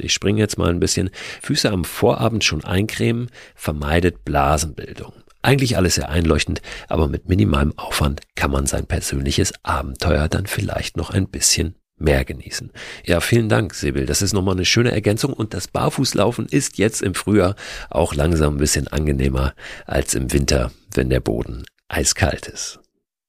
Ich 0.02 0.14
springe 0.14 0.40
jetzt 0.40 0.60
mal 0.60 0.70
ein 0.70 0.80
bisschen. 0.80 1.10
Füße 1.42 1.72
am 1.72 1.84
Vorabend 1.84 2.44
schon 2.44 2.64
eincremen, 2.64 3.32
vermeidet 3.56 4.24
Blasenbildung. 4.24 5.14
Eigentlich 5.42 5.78
alles 5.78 5.96
sehr 5.96 6.10
einleuchtend, 6.10 6.62
aber 6.90 7.08
mit 7.08 7.28
minimalem 7.28 7.74
Aufwand 7.76 8.22
kann 8.36 8.52
man 8.52 8.68
sein 8.68 8.86
persönliches 8.86 9.52
Abenteuer 9.64 10.28
dann 10.28 10.46
vielleicht 10.46 10.96
noch 10.96 11.10
ein 11.10 11.28
bisschen 11.28 11.74
mehr 11.98 12.24
genießen. 12.24 12.72
Ja, 13.04 13.20
vielen 13.20 13.50
Dank, 13.50 13.74
Sibyl. 13.74 14.06
Das 14.06 14.22
ist 14.22 14.34
nochmal 14.34 14.54
eine 14.54 14.66
schöne 14.66 14.92
Ergänzung 14.92 15.34
und 15.34 15.56
das 15.56 15.68
Barfußlaufen 15.68 16.46
ist 16.46 16.78
jetzt 16.78 17.02
im 17.02 17.16
Frühjahr 17.16 17.56
auch 17.90 18.14
langsam 18.14 18.58
ein 18.58 18.60
bisschen 18.60 18.88
angenehmer 18.90 19.56
als 19.88 20.14
im 20.14 20.32
Winter, 20.32 20.70
wenn 20.94 21.10
der 21.10 21.20
Boden 21.20 21.66
eiskalt 21.88 22.46
ist. 22.46 22.80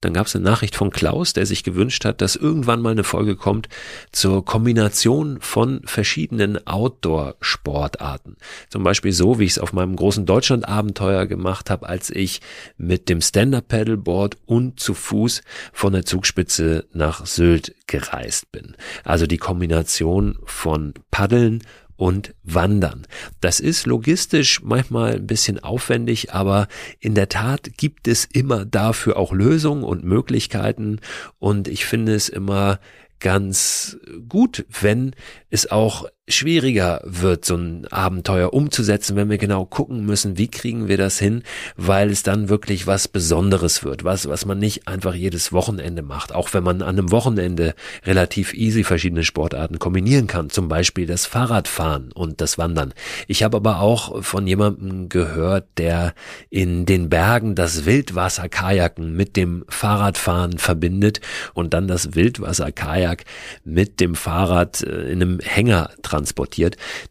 Dann 0.00 0.12
gab 0.12 0.28
es 0.28 0.36
eine 0.36 0.44
Nachricht 0.44 0.76
von 0.76 0.90
Klaus, 0.90 1.32
der 1.32 1.44
sich 1.44 1.64
gewünscht 1.64 2.04
hat, 2.04 2.20
dass 2.20 2.36
irgendwann 2.36 2.80
mal 2.80 2.92
eine 2.92 3.02
Folge 3.02 3.34
kommt 3.34 3.68
zur 4.12 4.44
Kombination 4.44 5.40
von 5.40 5.82
verschiedenen 5.86 6.64
Outdoor-Sportarten. 6.68 8.36
Zum 8.68 8.84
Beispiel 8.84 9.10
so, 9.10 9.40
wie 9.40 9.44
ich 9.44 9.52
es 9.52 9.58
auf 9.58 9.72
meinem 9.72 9.96
großen 9.96 10.24
Deutschland-Abenteuer 10.24 11.26
gemacht 11.26 11.68
habe, 11.68 11.88
als 11.88 12.10
ich 12.10 12.40
mit 12.76 13.08
dem 13.08 13.20
Stand-Up-Paddleboard 13.20 14.36
und 14.46 14.78
zu 14.78 14.94
Fuß 14.94 15.42
von 15.72 15.92
der 15.92 16.04
Zugspitze 16.04 16.86
nach 16.92 17.26
Sylt 17.26 17.74
gereist 17.88 18.52
bin. 18.52 18.76
Also 19.02 19.26
die 19.26 19.38
Kombination 19.38 20.38
von 20.44 20.94
Paddeln 21.10 21.64
und 21.98 22.32
Wandern. 22.44 23.06
Das 23.40 23.58
ist 23.58 23.84
logistisch 23.84 24.62
manchmal 24.62 25.16
ein 25.16 25.26
bisschen 25.26 25.58
aufwendig, 25.58 26.32
aber 26.32 26.68
in 27.00 27.14
der 27.14 27.28
Tat 27.28 27.76
gibt 27.76 28.06
es 28.08 28.24
immer 28.24 28.64
dafür 28.64 29.16
auch 29.16 29.32
Lösungen 29.32 29.82
und 29.82 30.04
Möglichkeiten 30.04 31.00
und 31.38 31.66
ich 31.66 31.84
finde 31.84 32.14
es 32.14 32.28
immer 32.28 32.78
ganz 33.18 33.98
gut, 34.28 34.64
wenn 34.80 35.16
es 35.50 35.70
auch 35.70 36.06
schwieriger 36.28 37.00
wird, 37.04 37.44
so 37.44 37.56
ein 37.56 37.86
Abenteuer 37.88 38.52
umzusetzen, 38.52 39.16
wenn 39.16 39.30
wir 39.30 39.38
genau 39.38 39.64
gucken 39.64 40.04
müssen, 40.04 40.38
wie 40.38 40.48
kriegen 40.48 40.88
wir 40.88 40.96
das 40.96 41.18
hin, 41.18 41.42
weil 41.76 42.10
es 42.10 42.22
dann 42.22 42.48
wirklich 42.48 42.86
was 42.86 43.08
Besonderes 43.08 43.84
wird, 43.84 44.04
was, 44.04 44.28
was 44.28 44.44
man 44.44 44.58
nicht 44.58 44.86
einfach 44.88 45.14
jedes 45.14 45.52
Wochenende 45.52 46.02
macht, 46.02 46.34
auch 46.34 46.52
wenn 46.52 46.64
man 46.64 46.82
an 46.82 46.98
einem 46.98 47.10
Wochenende 47.10 47.74
relativ 48.04 48.54
easy 48.54 48.84
verschiedene 48.84 49.24
Sportarten 49.24 49.78
kombinieren 49.78 50.26
kann, 50.26 50.50
zum 50.50 50.68
Beispiel 50.68 51.06
das 51.06 51.26
Fahrradfahren 51.26 52.12
und 52.12 52.40
das 52.40 52.58
Wandern. 52.58 52.94
Ich 53.26 53.42
habe 53.42 53.56
aber 53.56 53.80
auch 53.80 54.22
von 54.22 54.46
jemandem 54.46 55.08
gehört, 55.08 55.66
der 55.78 56.14
in 56.50 56.86
den 56.86 57.08
Bergen 57.08 57.54
das 57.54 57.86
Wildwasser-Kajaken 57.86 59.14
mit 59.14 59.36
dem 59.36 59.64
Fahrradfahren 59.68 60.58
verbindet 60.58 61.20
und 61.54 61.74
dann 61.74 61.88
das 61.88 62.14
Wildwasser-Kajak 62.14 63.24
mit 63.64 64.00
dem 64.00 64.14
Fahrrad 64.14 64.82
äh, 64.82 65.10
in 65.10 65.22
einem 65.22 65.40
Hänger. 65.40 65.90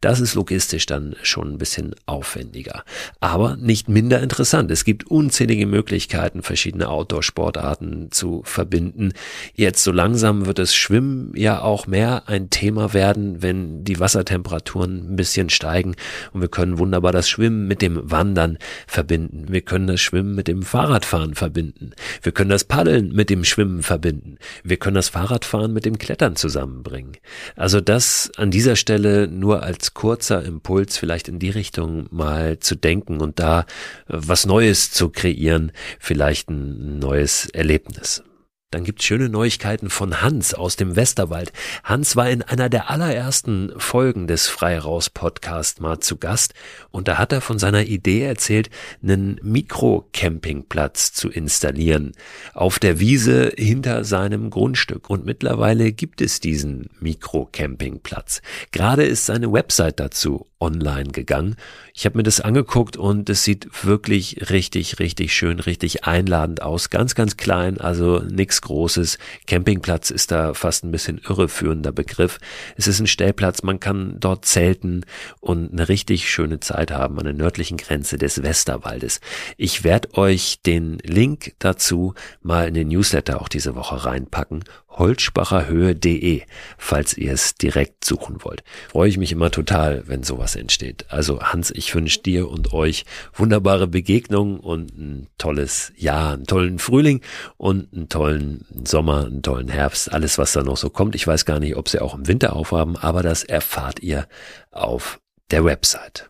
Das 0.01 0.19
ist 0.19 0.35
logistisch 0.35 0.85
dann 0.85 1.15
schon 1.21 1.53
ein 1.53 1.57
bisschen 1.57 1.95
aufwendiger. 2.05 2.83
Aber 3.19 3.55
nicht 3.57 3.89
minder 3.89 4.21
interessant. 4.21 4.71
Es 4.71 4.85
gibt 4.85 5.07
unzählige 5.07 5.65
Möglichkeiten, 5.65 6.43
verschiedene 6.43 6.89
Outdoor-Sportarten 6.89 8.11
zu 8.11 8.41
verbinden. 8.43 9.13
Jetzt 9.53 9.83
so 9.83 9.91
langsam 9.91 10.45
wird 10.45 10.59
das 10.59 10.75
Schwimmen 10.75 11.31
ja 11.35 11.61
auch 11.61 11.87
mehr 11.87 12.23
ein 12.27 12.49
Thema 12.49 12.93
werden, 12.93 13.41
wenn 13.41 13.83
die 13.83 13.99
Wassertemperaturen 13.99 15.13
ein 15.13 15.15
bisschen 15.15 15.49
steigen. 15.49 15.95
Und 16.33 16.41
wir 16.41 16.49
können 16.49 16.79
wunderbar 16.79 17.11
das 17.11 17.29
Schwimmen 17.29 17.67
mit 17.67 17.81
dem 17.81 17.99
Wandern 18.09 18.57
verbinden. 18.87 19.45
Wir 19.49 19.61
können 19.61 19.87
das 19.87 20.01
Schwimmen 20.01 20.35
mit 20.35 20.47
dem 20.47 20.63
Fahrradfahren 20.63 21.35
verbinden. 21.35 21.91
Wir 22.21 22.31
können 22.31 22.49
das 22.49 22.63
Paddeln 22.63 23.13
mit 23.13 23.29
dem 23.29 23.43
Schwimmen 23.43 23.83
verbinden. 23.83 24.37
Wir 24.63 24.77
können 24.77 24.95
das 24.95 25.09
Fahrradfahren 25.09 25.73
mit 25.73 25.85
dem 25.85 25.97
Klettern 25.97 26.35
zusammenbringen. 26.35 27.13
Also 27.55 27.81
das 27.81 28.31
an 28.37 28.51
dieser 28.51 28.75
Stelle 28.75 28.96
Stelle 28.97 29.27
nur 29.27 29.61
als 29.61 29.93
kurzer 29.93 30.43
Impuls 30.43 30.97
vielleicht 30.97 31.27
in 31.27 31.37
die 31.37 31.51
Richtung 31.51 32.07
mal 32.09 32.57
zu 32.57 32.75
denken 32.75 33.21
und 33.21 33.37
da 33.37 33.59
äh, 33.59 33.63
was 34.07 34.47
Neues 34.47 34.91
zu 34.91 35.09
kreieren, 35.09 35.71
vielleicht 35.99 36.49
ein 36.49 36.97
neues 36.97 37.47
Erlebnis. 37.49 38.23
Dann 38.69 38.83
gibt's 38.83 39.05
schöne 39.05 39.29
Neuigkeiten 39.29 39.89
von 39.89 40.21
Hans 40.21 40.53
aus 40.53 40.75
dem 40.75 40.97
Westerwald. 40.97 41.53
Hans 41.85 42.17
war 42.17 42.29
in 42.29 42.41
einer 42.41 42.67
der 42.67 42.89
allerersten 42.89 43.71
Folgen 43.77 44.27
des 44.27 44.49
Freiraus 44.49 45.09
Podcast 45.09 45.79
mal 45.79 46.01
zu 46.01 46.17
Gast 46.17 46.53
und 46.91 47.07
da 47.07 47.17
hat 47.17 47.31
er 47.31 47.39
von 47.39 47.59
seiner 47.59 47.83
Idee 47.85 48.23
erzählt, 48.23 48.69
einen 49.01 49.39
Mikrocampingplatz 49.41 51.13
zu 51.13 51.29
installieren 51.29 52.11
auf 52.53 52.77
der 52.77 52.99
Wiese 52.99 53.53
hinter 53.55 54.03
seinem 54.03 54.49
Grundstück 54.49 55.09
und 55.09 55.25
mittlerweile 55.25 55.93
gibt 55.93 56.19
es 56.19 56.41
diesen 56.41 56.89
Mikrocampingplatz. 56.99 58.41
Gerade 58.73 59.05
ist 59.05 59.27
seine 59.27 59.53
Website 59.53 60.01
dazu 60.01 60.45
online 60.59 61.11
gegangen. 61.11 61.55
Ich 61.93 62.05
habe 62.05 62.17
mir 62.17 62.23
das 62.23 62.41
angeguckt 62.41 62.97
und 62.97 63.29
es 63.29 63.43
sieht 63.43 63.85
wirklich 63.85 64.49
richtig, 64.49 64.99
richtig 64.99 65.33
schön, 65.33 65.59
richtig 65.59 66.05
einladend 66.05 66.61
aus. 66.61 66.89
Ganz, 66.89 67.15
ganz 67.15 67.37
klein, 67.37 67.79
also 67.79 68.19
nichts 68.57 68.61
Großes. 68.61 69.17
Campingplatz 69.45 70.09
ist 70.09 70.31
da 70.31 70.53
fast 70.53 70.83
ein 70.83 70.91
bisschen 70.91 71.19
irreführender 71.27 71.91
Begriff. 71.91 72.39
Es 72.75 72.87
ist 72.87 72.99
ein 72.99 73.07
Stellplatz, 73.07 73.63
man 73.63 73.79
kann 73.79 74.19
dort 74.19 74.45
zelten 74.45 75.05
und 75.39 75.71
eine 75.71 75.89
richtig 75.89 76.29
schöne 76.29 76.59
Zeit 76.59 76.91
haben 76.91 77.17
an 77.19 77.25
der 77.25 77.33
nördlichen 77.33 77.77
Grenze 77.77 78.17
des 78.17 78.41
Westerwaldes. 78.43 79.19
Ich 79.57 79.83
werde 79.83 80.13
euch 80.15 80.61
den 80.65 80.97
Link 81.03 81.53
dazu 81.59 82.13
mal 82.41 82.67
in 82.67 82.73
den 82.73 82.87
Newsletter 82.87 83.41
auch 83.41 83.49
diese 83.49 83.75
Woche 83.75 84.05
reinpacken 84.05 84.63
holzspacherhöhe.de, 84.97 86.41
falls 86.77 87.17
ihr 87.17 87.33
es 87.33 87.55
direkt 87.55 88.03
suchen 88.03 88.37
wollt. 88.43 88.63
Freue 88.89 89.09
ich 89.09 89.17
mich 89.17 89.31
immer 89.31 89.51
total, 89.51 90.03
wenn 90.07 90.23
sowas 90.23 90.55
entsteht. 90.55 91.05
Also 91.09 91.41
Hans, 91.41 91.71
ich 91.71 91.93
wünsche 91.93 92.21
dir 92.21 92.49
und 92.49 92.73
euch 92.73 93.05
wunderbare 93.33 93.87
Begegnungen 93.87 94.59
und 94.59 94.97
ein 94.97 95.27
tolles 95.37 95.93
Jahr, 95.95 96.33
einen 96.33 96.45
tollen 96.45 96.79
Frühling 96.79 97.21
und 97.57 97.93
einen 97.93 98.09
tollen 98.09 98.46
Sommer, 98.85 99.25
einen 99.25 99.41
tollen 99.41 99.69
Herbst, 99.69 100.11
alles 100.11 100.37
was 100.37 100.53
da 100.53 100.63
noch 100.63 100.77
so 100.77 100.89
kommt. 100.89 101.15
Ich 101.15 101.27
weiß 101.27 101.45
gar 101.45 101.59
nicht, 101.59 101.75
ob 101.75 101.89
sie 101.89 101.99
auch 101.99 102.15
im 102.15 102.27
Winter 102.27 102.55
aufhaben, 102.55 102.97
aber 102.97 103.23
das 103.23 103.43
erfahrt 103.43 104.01
ihr 104.01 104.27
auf 104.71 105.19
der 105.51 105.63
Website. 105.63 106.29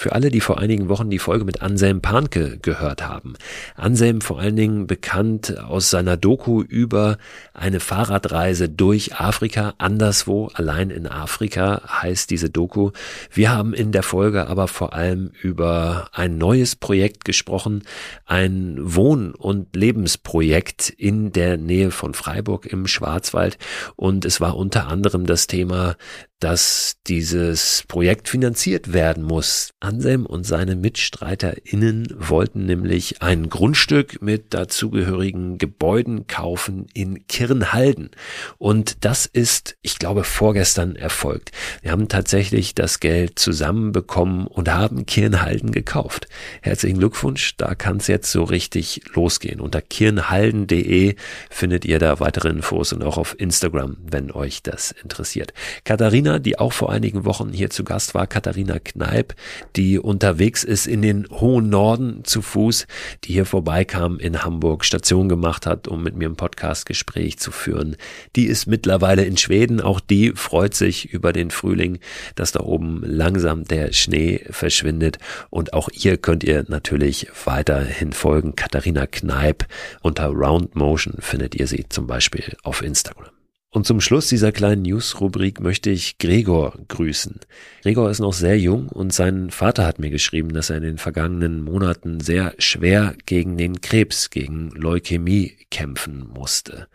Für 0.00 0.12
alle, 0.12 0.30
die 0.30 0.40
vor 0.40 0.58
einigen 0.58 0.88
Wochen 0.88 1.10
die 1.10 1.18
Folge 1.18 1.44
mit 1.44 1.60
Anselm 1.60 2.00
Panke 2.00 2.56
gehört 2.62 3.06
haben. 3.06 3.34
Anselm 3.76 4.22
vor 4.22 4.40
allen 4.40 4.56
Dingen 4.56 4.86
bekannt 4.86 5.58
aus 5.58 5.90
seiner 5.90 6.16
Doku 6.16 6.62
über 6.62 7.18
eine 7.52 7.80
Fahrradreise 7.80 8.70
durch 8.70 9.16
Afrika, 9.16 9.74
anderswo, 9.76 10.50
allein 10.54 10.88
in 10.88 11.06
Afrika 11.06 11.82
heißt 12.00 12.30
diese 12.30 12.48
Doku. 12.48 12.92
Wir 13.30 13.52
haben 13.52 13.74
in 13.74 13.92
der 13.92 14.02
Folge 14.02 14.46
aber 14.46 14.68
vor 14.68 14.94
allem 14.94 15.32
über 15.42 16.08
ein 16.14 16.38
neues 16.38 16.76
Projekt 16.76 17.26
gesprochen, 17.26 17.82
ein 18.24 18.78
Wohn- 18.80 19.34
und 19.34 19.76
Lebensprojekt 19.76 20.88
in 20.88 21.30
der 21.30 21.58
Nähe 21.58 21.90
von 21.90 22.14
Freiburg 22.14 22.64
im 22.64 22.86
Schwarzwald. 22.86 23.58
Und 23.96 24.24
es 24.24 24.40
war 24.40 24.56
unter 24.56 24.88
anderem 24.88 25.26
das 25.26 25.46
Thema 25.46 25.96
dass 26.40 26.96
dieses 27.06 27.84
Projekt 27.86 28.28
finanziert 28.28 28.94
werden 28.94 29.22
muss. 29.22 29.74
Anselm 29.90 30.24
und 30.24 30.44
seine 30.44 30.76
MitstreiterInnen 30.76 32.14
wollten 32.16 32.64
nämlich 32.64 33.22
ein 33.22 33.50
Grundstück 33.50 34.22
mit 34.22 34.54
dazugehörigen 34.54 35.58
Gebäuden 35.58 36.28
kaufen 36.28 36.86
in 36.94 37.26
Kirnhalden. 37.26 38.10
Und 38.58 39.04
das 39.04 39.26
ist, 39.26 39.76
ich 39.82 39.98
glaube, 39.98 40.22
vorgestern 40.22 40.94
erfolgt. 40.94 41.50
Wir 41.82 41.90
haben 41.90 42.06
tatsächlich 42.06 42.76
das 42.76 43.00
Geld 43.00 43.40
zusammenbekommen 43.40 44.46
und 44.46 44.68
haben 44.68 45.06
Kirnhalden 45.06 45.72
gekauft. 45.72 46.28
Herzlichen 46.62 46.98
Glückwunsch, 46.98 47.56
da 47.56 47.74
kann 47.74 47.96
es 47.96 48.06
jetzt 48.06 48.30
so 48.30 48.44
richtig 48.44 49.00
losgehen. 49.14 49.60
Unter 49.60 49.82
kirnhalden.de 49.82 51.16
findet 51.50 51.84
ihr 51.84 51.98
da 51.98 52.20
weitere 52.20 52.48
Infos 52.48 52.92
und 52.92 53.02
auch 53.02 53.18
auf 53.18 53.34
Instagram, 53.40 53.96
wenn 54.08 54.30
euch 54.30 54.62
das 54.62 54.92
interessiert. 54.92 55.52
Katharina 55.82 56.38
die 56.38 56.60
auch 56.60 56.72
vor 56.72 56.92
einigen 56.92 57.24
Wochen 57.24 57.52
hier 57.52 57.70
zu 57.70 57.82
Gast 57.82 58.14
war, 58.14 58.28
Katharina 58.28 58.78
Kneip, 58.78 59.34
die 59.76 59.98
unterwegs 59.98 60.64
ist 60.64 60.86
in 60.86 61.02
den 61.02 61.26
hohen 61.30 61.68
Norden 61.68 62.24
zu 62.24 62.42
Fuß, 62.42 62.86
die 63.24 63.32
hier 63.32 63.46
vorbeikam 63.46 64.18
in 64.18 64.42
Hamburg, 64.42 64.84
Station 64.84 65.28
gemacht 65.28 65.66
hat, 65.66 65.88
um 65.88 66.02
mit 66.02 66.16
mir 66.16 66.28
ein 66.28 66.36
Podcastgespräch 66.36 67.38
zu 67.38 67.50
führen. 67.50 67.96
Die 68.36 68.46
ist 68.46 68.66
mittlerweile 68.66 69.24
in 69.24 69.36
Schweden, 69.36 69.80
auch 69.80 70.00
die 70.00 70.32
freut 70.34 70.74
sich 70.74 71.12
über 71.12 71.32
den 71.32 71.50
Frühling, 71.50 71.98
dass 72.34 72.52
da 72.52 72.60
oben 72.60 73.02
langsam 73.04 73.64
der 73.64 73.92
Schnee 73.92 74.44
verschwindet 74.50 75.18
und 75.50 75.72
auch 75.72 75.88
ihr 75.92 76.16
könnt 76.16 76.44
ihr 76.44 76.64
natürlich 76.68 77.28
weiterhin 77.44 78.12
folgen. 78.12 78.56
Katharina 78.56 79.06
Kneip 79.06 79.66
unter 80.02 80.26
Round 80.26 80.74
Motion 80.74 81.14
findet 81.20 81.54
ihr 81.54 81.66
sie 81.66 81.86
zum 81.88 82.06
Beispiel 82.06 82.56
auf 82.62 82.82
Instagram. 82.82 83.39
Und 83.72 83.86
zum 83.86 84.00
Schluss 84.00 84.26
dieser 84.26 84.50
kleinen 84.50 84.82
News-Rubrik 84.82 85.60
möchte 85.60 85.90
ich 85.90 86.18
Gregor 86.18 86.74
grüßen. 86.88 87.38
Gregor 87.82 88.10
ist 88.10 88.18
noch 88.18 88.32
sehr 88.32 88.58
jung 88.58 88.88
und 88.88 89.12
sein 89.12 89.50
Vater 89.50 89.86
hat 89.86 90.00
mir 90.00 90.10
geschrieben, 90.10 90.52
dass 90.52 90.70
er 90.70 90.78
in 90.78 90.82
den 90.82 90.98
vergangenen 90.98 91.62
Monaten 91.62 92.18
sehr 92.18 92.52
schwer 92.58 93.14
gegen 93.26 93.56
den 93.56 93.80
Krebs, 93.80 94.30
gegen 94.30 94.70
Leukämie 94.70 95.56
kämpfen 95.70 96.28
musste. 96.34 96.88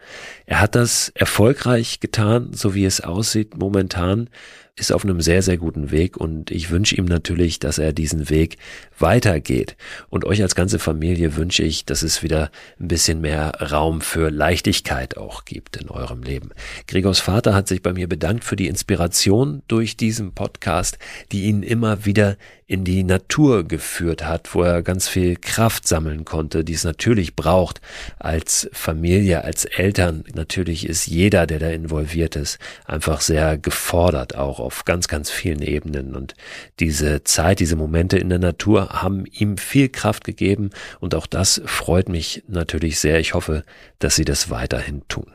Er 0.45 0.59
hat 0.59 0.75
das 0.75 1.13
erfolgreich 1.15 2.01
getan, 2.01 2.51
so 2.51 2.75
wie 2.75 2.83
es 2.83 2.99
aussieht 2.99 3.55
momentan, 3.57 4.29
ist 4.77 4.91
auf 4.91 5.05
einem 5.05 5.21
sehr, 5.21 5.41
sehr 5.41 5.57
guten 5.57 5.89
Weg 5.91 6.17
und 6.17 6.51
ich 6.51 6.69
wünsche 6.69 6.95
ihm 6.95 7.05
natürlich, 7.05 7.59
dass 7.59 7.77
er 7.77 7.93
diesen 7.93 8.29
Weg 8.29 8.57
weitergeht. 8.99 9.77
Und 10.09 10.25
euch 10.25 10.41
als 10.41 10.53
ganze 10.53 10.79
Familie 10.79 11.37
wünsche 11.37 11.63
ich, 11.63 11.85
dass 11.85 12.03
es 12.03 12.23
wieder 12.23 12.51
ein 12.79 12.89
bisschen 12.89 13.21
mehr 13.21 13.53
Raum 13.71 14.01
für 14.01 14.29
Leichtigkeit 14.29 15.15
auch 15.15 15.45
gibt 15.45 15.77
in 15.77 15.89
eurem 15.89 16.23
Leben. 16.23 16.49
Gregors 16.87 17.21
Vater 17.21 17.53
hat 17.53 17.69
sich 17.69 17.81
bei 17.81 17.93
mir 17.93 18.09
bedankt 18.09 18.43
für 18.43 18.57
die 18.57 18.67
Inspiration 18.67 19.61
durch 19.69 19.95
diesen 19.95 20.33
Podcast, 20.33 20.97
die 21.31 21.45
ihn 21.45 21.63
immer 21.63 22.05
wieder 22.05 22.35
in 22.67 22.83
die 22.83 23.03
Natur 23.03 23.63
geführt 23.63 24.25
hat, 24.25 24.55
wo 24.55 24.63
er 24.63 24.81
ganz 24.81 25.07
viel 25.07 25.35
Kraft 25.35 25.87
sammeln 25.87 26.25
konnte, 26.25 26.63
die 26.63 26.73
es 26.73 26.83
natürlich 26.83 27.35
braucht 27.35 27.79
als 28.17 28.67
Familie, 28.73 29.43
als 29.43 29.65
Eltern. 29.65 30.23
Natürlich 30.33 30.89
ist 30.89 31.05
jeder, 31.05 31.45
der 31.45 31.59
da 31.59 31.69
involviert 31.69 32.35
ist, 32.35 32.57
einfach 32.85 33.21
sehr 33.21 33.59
gefordert, 33.59 34.35
auch 34.35 34.59
auf 34.59 34.83
ganz, 34.83 35.07
ganz 35.07 35.29
vielen 35.29 35.61
Ebenen. 35.61 36.15
Und 36.15 36.33
diese 36.79 37.23
Zeit, 37.23 37.59
diese 37.59 37.75
Momente 37.75 38.17
in 38.17 38.29
der 38.29 38.39
Natur 38.39 38.89
haben 38.89 39.25
ihm 39.31 39.57
viel 39.57 39.89
Kraft 39.89 40.23
gegeben 40.23 40.71
und 40.99 41.13
auch 41.13 41.27
das 41.27 41.61
freut 41.65 42.09
mich 42.09 42.43
natürlich 42.47 42.99
sehr. 42.99 43.19
Ich 43.19 43.35
hoffe, 43.35 43.63
dass 43.99 44.15
sie 44.15 44.25
das 44.25 44.49
weiterhin 44.49 45.03
tun. 45.07 45.34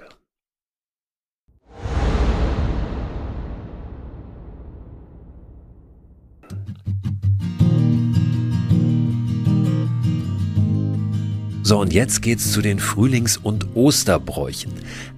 So, 11.63 11.79
und 11.79 11.93
jetzt 11.93 12.21
geht's 12.21 12.51
zu 12.51 12.61
den 12.61 12.79
Frühlings- 12.79 13.37
und 13.37 13.75
Osterbräuchen. 13.75 14.73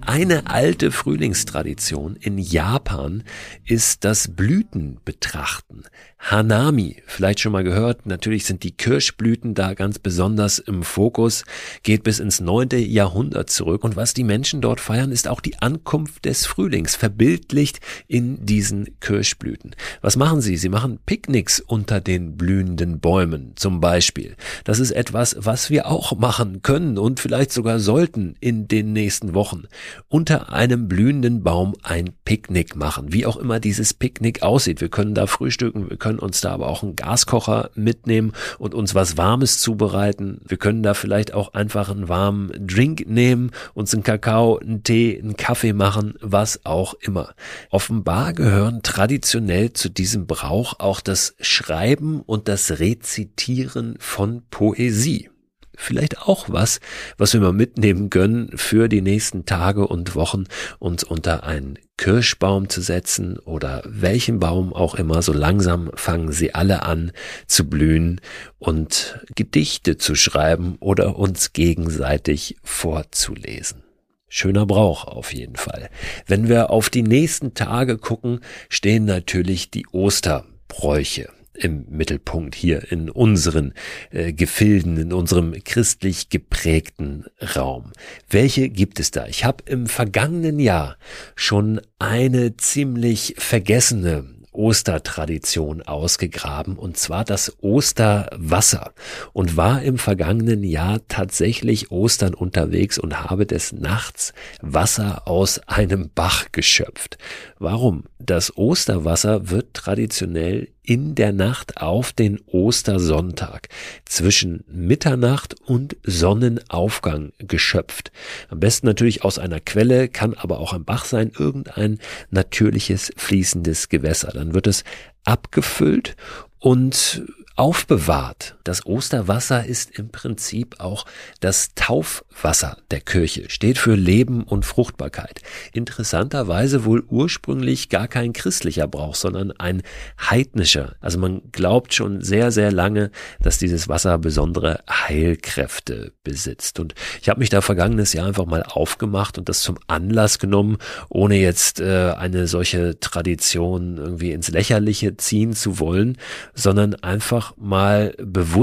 Eine 0.06 0.48
alte 0.50 0.90
Frühlingstradition 0.90 2.16
in 2.16 2.36
Japan 2.36 3.24
ist 3.64 4.04
das 4.04 4.28
Blütenbetrachten. 4.28 5.84
Hanami, 6.18 7.02
vielleicht 7.06 7.40
schon 7.40 7.52
mal 7.52 7.64
gehört, 7.64 8.06
natürlich 8.06 8.44
sind 8.44 8.62
die 8.62 8.72
Kirschblüten 8.72 9.54
da 9.54 9.74
ganz 9.74 9.98
besonders 9.98 10.58
im 10.58 10.82
Fokus, 10.82 11.44
geht 11.82 12.02
bis 12.02 12.18
ins 12.18 12.40
neunte 12.40 12.76
Jahrhundert 12.76 13.50
zurück 13.50 13.84
und 13.84 13.96
was 13.96 14.14
die 14.14 14.24
Menschen 14.24 14.60
dort 14.60 14.80
feiern, 14.80 15.12
ist 15.12 15.28
auch 15.28 15.40
die 15.40 15.58
Ankunft 15.60 16.24
des 16.24 16.46
Frühlings, 16.46 16.96
verbildlicht 16.96 17.80
in 18.06 18.44
diesen 18.44 18.98
Kirschblüten. 19.00 19.74
Was 20.00 20.16
machen 20.16 20.40
sie? 20.40 20.56
Sie 20.56 20.70
machen 20.70 20.98
Picknicks 21.04 21.60
unter 21.60 22.00
den 22.00 22.36
blühenden 22.36 23.00
Bäumen 23.00 23.52
zum 23.56 23.80
Beispiel. 23.80 24.36
Das 24.64 24.78
ist 24.78 24.92
etwas, 24.92 25.36
was 25.38 25.68
wir 25.68 25.86
auch 25.86 26.16
machen 26.16 26.62
können 26.62 26.96
und 26.98 27.20
vielleicht 27.20 27.52
sogar 27.52 27.80
sollten 27.80 28.34
in 28.40 28.68
den 28.68 28.92
nächsten 28.92 29.34
Wochen 29.34 29.64
unter 30.08 30.52
einem 30.52 30.88
blühenden 30.88 31.42
Baum 31.42 31.74
ein 31.82 32.14
Picknick 32.24 32.76
machen. 32.76 33.12
Wie 33.12 33.26
auch 33.26 33.36
immer 33.36 33.60
dieses 33.60 33.94
Picknick 33.94 34.42
aussieht. 34.42 34.80
Wir 34.80 34.88
können 34.88 35.14
da 35.14 35.26
frühstücken, 35.26 35.90
wir 35.90 35.96
können 35.96 36.18
uns 36.18 36.40
da 36.40 36.52
aber 36.52 36.68
auch 36.68 36.82
einen 36.82 36.96
Gaskocher 36.96 37.70
mitnehmen 37.74 38.32
und 38.58 38.74
uns 38.74 38.94
was 38.94 39.16
Warmes 39.16 39.58
zubereiten. 39.58 40.40
Wir 40.46 40.56
können 40.56 40.82
da 40.82 40.94
vielleicht 40.94 41.34
auch 41.34 41.54
einfach 41.54 41.90
einen 41.90 42.08
warmen 42.08 42.50
Drink 42.66 43.06
nehmen, 43.06 43.50
uns 43.74 43.92
einen 43.94 44.02
Kakao, 44.02 44.58
einen 44.58 44.82
Tee, 44.82 45.20
einen 45.20 45.36
Kaffee 45.36 45.72
machen, 45.72 46.14
was 46.20 46.64
auch 46.64 46.94
immer. 46.94 47.34
Offenbar 47.70 48.32
gehören 48.32 48.82
traditionell 48.82 49.72
zu 49.72 49.88
diesem 49.88 50.26
Brauch 50.26 50.80
auch 50.80 51.00
das 51.00 51.34
Schreiben 51.40 52.20
und 52.20 52.48
das 52.48 52.78
Rezitieren 52.78 53.96
von 53.98 54.42
Poesie 54.50 55.28
vielleicht 55.76 56.22
auch 56.22 56.46
was, 56.48 56.80
was 57.16 57.34
wir 57.34 57.40
mal 57.40 57.52
mitnehmen 57.52 58.10
können 58.10 58.50
für 58.56 58.88
die 58.88 59.00
nächsten 59.00 59.46
Tage 59.46 59.86
und 59.86 60.14
Wochen, 60.14 60.44
uns 60.78 61.04
unter 61.04 61.44
einen 61.44 61.78
Kirschbaum 61.96 62.68
zu 62.68 62.80
setzen 62.80 63.38
oder 63.38 63.82
welchen 63.86 64.40
Baum 64.40 64.72
auch 64.72 64.94
immer. 64.94 65.22
So 65.22 65.32
langsam 65.32 65.90
fangen 65.94 66.32
sie 66.32 66.54
alle 66.54 66.82
an 66.82 67.12
zu 67.46 67.68
blühen 67.68 68.20
und 68.58 69.20
Gedichte 69.34 69.96
zu 69.96 70.14
schreiben 70.14 70.76
oder 70.80 71.16
uns 71.16 71.52
gegenseitig 71.52 72.56
vorzulesen. 72.62 73.84
Schöner 74.28 74.66
Brauch 74.66 75.04
auf 75.04 75.32
jeden 75.32 75.56
Fall. 75.56 75.90
Wenn 76.26 76.48
wir 76.48 76.70
auf 76.70 76.90
die 76.90 77.04
nächsten 77.04 77.54
Tage 77.54 77.98
gucken, 77.98 78.40
stehen 78.68 79.04
natürlich 79.04 79.70
die 79.70 79.86
Osterbräuche 79.92 81.28
im 81.54 81.86
Mittelpunkt 81.88 82.54
hier 82.54 82.90
in 82.90 83.10
unseren 83.10 83.72
äh, 84.10 84.32
Gefilden, 84.32 84.96
in 84.96 85.12
unserem 85.12 85.52
christlich 85.64 86.28
geprägten 86.28 87.24
Raum. 87.56 87.92
Welche 88.28 88.68
gibt 88.68 89.00
es 89.00 89.10
da? 89.10 89.26
Ich 89.26 89.44
habe 89.44 89.64
im 89.66 89.86
vergangenen 89.86 90.58
Jahr 90.58 90.96
schon 91.36 91.80
eine 91.98 92.56
ziemlich 92.56 93.34
vergessene 93.38 94.34
Ostertradition 94.54 95.82
ausgegraben, 95.82 96.76
und 96.76 96.96
zwar 96.96 97.24
das 97.24 97.56
Osterwasser 97.60 98.92
und 99.32 99.56
war 99.56 99.82
im 99.82 99.98
vergangenen 99.98 100.62
Jahr 100.62 101.00
tatsächlich 101.08 101.90
Ostern 101.90 102.34
unterwegs 102.34 102.98
und 102.98 103.24
habe 103.24 103.46
des 103.46 103.72
Nachts 103.72 104.32
Wasser 104.60 105.26
aus 105.26 105.58
einem 105.66 106.10
Bach 106.14 106.46
geschöpft. 106.52 107.18
Warum? 107.58 108.04
Das 108.18 108.56
Osterwasser 108.56 109.50
wird 109.50 109.74
traditionell 109.74 110.68
in 110.84 111.14
der 111.14 111.32
Nacht 111.32 111.78
auf 111.78 112.12
den 112.12 112.40
Ostersonntag 112.46 113.68
zwischen 114.04 114.62
Mitternacht 114.68 115.56
und 115.62 115.96
Sonnenaufgang 116.04 117.32
geschöpft. 117.38 118.12
Am 118.50 118.60
besten 118.60 118.86
natürlich 118.86 119.24
aus 119.24 119.38
einer 119.38 119.60
Quelle, 119.60 120.08
kann 120.08 120.34
aber 120.34 120.60
auch 120.60 120.74
ein 120.74 120.84
Bach 120.84 121.06
sein, 121.06 121.32
irgendein 121.36 121.98
natürliches 122.30 123.10
fließendes 123.16 123.88
Gewässer. 123.88 124.32
Dann 124.32 124.54
wird 124.54 124.66
es 124.66 124.84
abgefüllt 125.24 126.16
und 126.58 127.22
aufbewahrt. 127.56 128.53
Das 128.64 128.86
Osterwasser 128.86 129.66
ist 129.66 129.98
im 129.98 130.08
Prinzip 130.08 130.80
auch 130.80 131.04
das 131.40 131.74
Taufwasser 131.74 132.78
der 132.90 133.02
Kirche, 133.02 133.50
steht 133.50 133.76
für 133.76 133.94
Leben 133.94 134.42
und 134.42 134.64
Fruchtbarkeit. 134.64 135.42
Interessanterweise 135.74 136.86
wohl 136.86 137.04
ursprünglich 137.06 137.90
gar 137.90 138.08
kein 138.08 138.32
christlicher 138.32 138.88
Brauch, 138.88 139.16
sondern 139.16 139.52
ein 139.52 139.82
heidnischer. 140.18 140.96
Also 141.00 141.18
man 141.18 141.42
glaubt 141.52 141.92
schon 141.92 142.22
sehr, 142.22 142.50
sehr 142.50 142.72
lange, 142.72 143.10
dass 143.42 143.58
dieses 143.58 143.90
Wasser 143.90 144.16
besondere 144.16 144.82
Heilkräfte 144.90 146.12
besitzt. 146.24 146.80
Und 146.80 146.94
ich 147.20 147.28
habe 147.28 147.40
mich 147.40 147.50
da 147.50 147.60
vergangenes 147.60 148.14
Jahr 148.14 148.28
einfach 148.28 148.46
mal 148.46 148.62
aufgemacht 148.62 149.36
und 149.36 149.50
das 149.50 149.60
zum 149.60 149.78
Anlass 149.88 150.38
genommen, 150.38 150.78
ohne 151.10 151.36
jetzt 151.36 151.80
äh, 151.80 152.14
eine 152.16 152.46
solche 152.46 152.98
Tradition 152.98 153.98
irgendwie 153.98 154.32
ins 154.32 154.48
Lächerliche 154.48 155.18
ziehen 155.18 155.52
zu 155.52 155.78
wollen, 155.78 156.16
sondern 156.54 156.94
einfach 156.94 157.54
mal 157.58 158.14
bewusst 158.16 158.53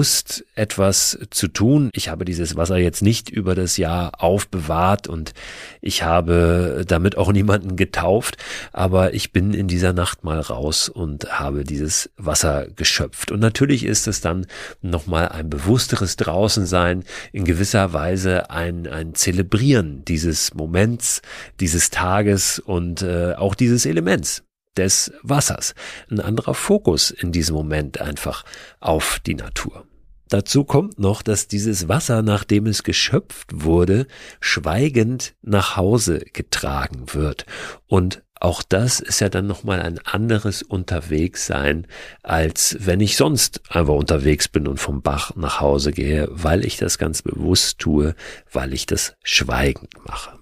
etwas 0.56 1.20
zu 1.30 1.48
tun. 1.48 1.90
Ich 1.94 2.10
habe 2.10 2.26
dieses 2.26 2.56
Wasser 2.56 2.78
jetzt 2.78 3.02
nicht 3.02 3.30
über 3.30 3.56
das 3.56 3.78
Jahr 3.78 4.24
aufbewahrt 4.24 5.08
und 5.08 5.34
ich 5.82 6.04
habe 6.04 6.86
damit 6.88 7.18
auch 7.18 7.32
niemanden 7.32 7.76
getauft, 7.76 8.38
aber 8.72 9.14
ich 9.14 9.32
bin 9.32 9.54
in 9.54 9.68
dieser 9.68 9.94
Nacht 9.94 10.24
mal 10.24 10.40
raus 10.40 10.90
und 10.90 11.40
habe 11.40 11.64
dieses 11.64 12.10
Wasser 12.18 12.68
geschöpft. 12.76 13.32
Und 13.32 13.40
natürlich 13.40 13.84
ist 13.84 14.08
es 14.08 14.22
dann 14.22 14.46
nochmal 14.82 15.30
ein 15.30 15.50
bewussteres 15.50 16.16
Draußensein, 16.16 17.04
in 17.32 17.46
gewisser 17.46 17.94
Weise 17.94 18.50
ein, 18.50 18.88
ein 18.88 19.16
Zelebrieren 19.16 20.06
dieses 20.06 20.54
Moments, 20.54 21.22
dieses 21.60 21.90
Tages 21.90 22.60
und 22.60 23.02
äh, 23.02 23.34
auch 23.34 23.56
dieses 23.56 23.86
Elements 23.86 24.44
des 24.78 25.12
Wassers. 25.24 25.76
Ein 26.10 26.20
anderer 26.20 26.54
Fokus 26.54 27.12
in 27.12 27.32
diesem 27.32 27.56
Moment 27.56 28.02
einfach 28.02 28.46
auf 28.80 29.20
die 29.26 29.36
Natur. 29.36 29.86
Dazu 30.32 30.64
kommt 30.64 30.98
noch, 30.98 31.24
dass 31.24 31.50
dieses 31.50 31.90
Wasser, 31.90 32.22
nachdem 32.22 32.66
es 32.66 32.84
geschöpft 32.84 33.50
wurde, 33.52 34.08
schweigend 34.40 35.36
nach 35.42 35.76
Hause 35.76 36.20
getragen 36.32 37.14
wird. 37.14 37.46
Und 37.88 38.24
auch 38.40 38.64
das 38.64 39.02
ist 39.02 39.20
ja 39.20 39.28
dann 39.28 39.46
nochmal 39.46 39.82
ein 39.82 40.00
anderes 40.00 40.64
Unterwegssein, 40.64 41.86
als 42.24 42.78
wenn 42.80 43.02
ich 43.02 43.18
sonst 43.18 43.62
einfach 43.70 43.94
unterwegs 43.94 44.48
bin 44.48 44.68
und 44.68 44.80
vom 44.80 45.02
Bach 45.02 45.36
nach 45.36 45.60
Hause 45.60 45.92
gehe, 45.92 46.28
weil 46.32 46.66
ich 46.66 46.78
das 46.78 46.98
ganz 46.98 47.22
bewusst 47.22 47.80
tue, 47.80 48.16
weil 48.52 48.74
ich 48.74 48.86
das 48.86 49.16
schweigend 49.22 49.94
mache. 50.06 50.41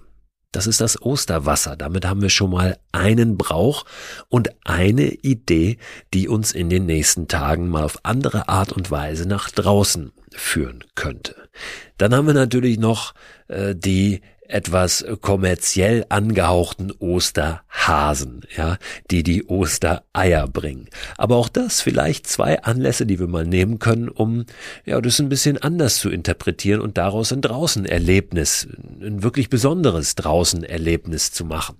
Das 0.52 0.66
ist 0.66 0.80
das 0.80 1.00
Osterwasser. 1.00 1.76
Damit 1.76 2.04
haben 2.04 2.22
wir 2.22 2.28
schon 2.28 2.50
mal 2.50 2.78
einen 2.92 3.36
Brauch 3.36 3.84
und 4.28 4.50
eine 4.64 5.12
Idee, 5.12 5.78
die 6.12 6.28
uns 6.28 6.52
in 6.52 6.68
den 6.68 6.86
nächsten 6.86 7.28
Tagen 7.28 7.68
mal 7.68 7.84
auf 7.84 8.00
andere 8.04 8.48
Art 8.48 8.72
und 8.72 8.90
Weise 8.90 9.28
nach 9.28 9.50
draußen 9.50 10.12
führen 10.32 10.84
könnte. 10.94 11.36
Dann 11.98 12.14
haben 12.14 12.26
wir 12.26 12.34
natürlich 12.34 12.78
noch 12.78 13.14
äh, 13.48 13.74
die 13.76 14.22
etwas 14.50 15.04
kommerziell 15.20 16.04
angehauchten 16.08 16.92
Osterhasen, 16.98 18.42
ja, 18.56 18.78
die 19.10 19.22
die 19.22 19.46
Ostereier 19.46 20.48
bringen. 20.48 20.88
Aber 21.16 21.36
auch 21.36 21.48
das 21.48 21.80
vielleicht 21.80 22.26
zwei 22.26 22.62
Anlässe, 22.62 23.06
die 23.06 23.18
wir 23.18 23.28
mal 23.28 23.46
nehmen 23.46 23.78
können, 23.78 24.08
um 24.08 24.44
ja 24.84 25.00
das 25.00 25.18
ein 25.20 25.28
bisschen 25.28 25.58
anders 25.58 25.98
zu 25.98 26.10
interpretieren 26.10 26.80
und 26.80 26.98
daraus 26.98 27.32
ein 27.32 27.42
Draußenerlebnis, 27.42 28.68
ein 29.00 29.22
wirklich 29.22 29.48
besonderes 29.50 30.14
Draußenerlebnis 30.14 31.32
zu 31.32 31.44
machen. 31.44 31.76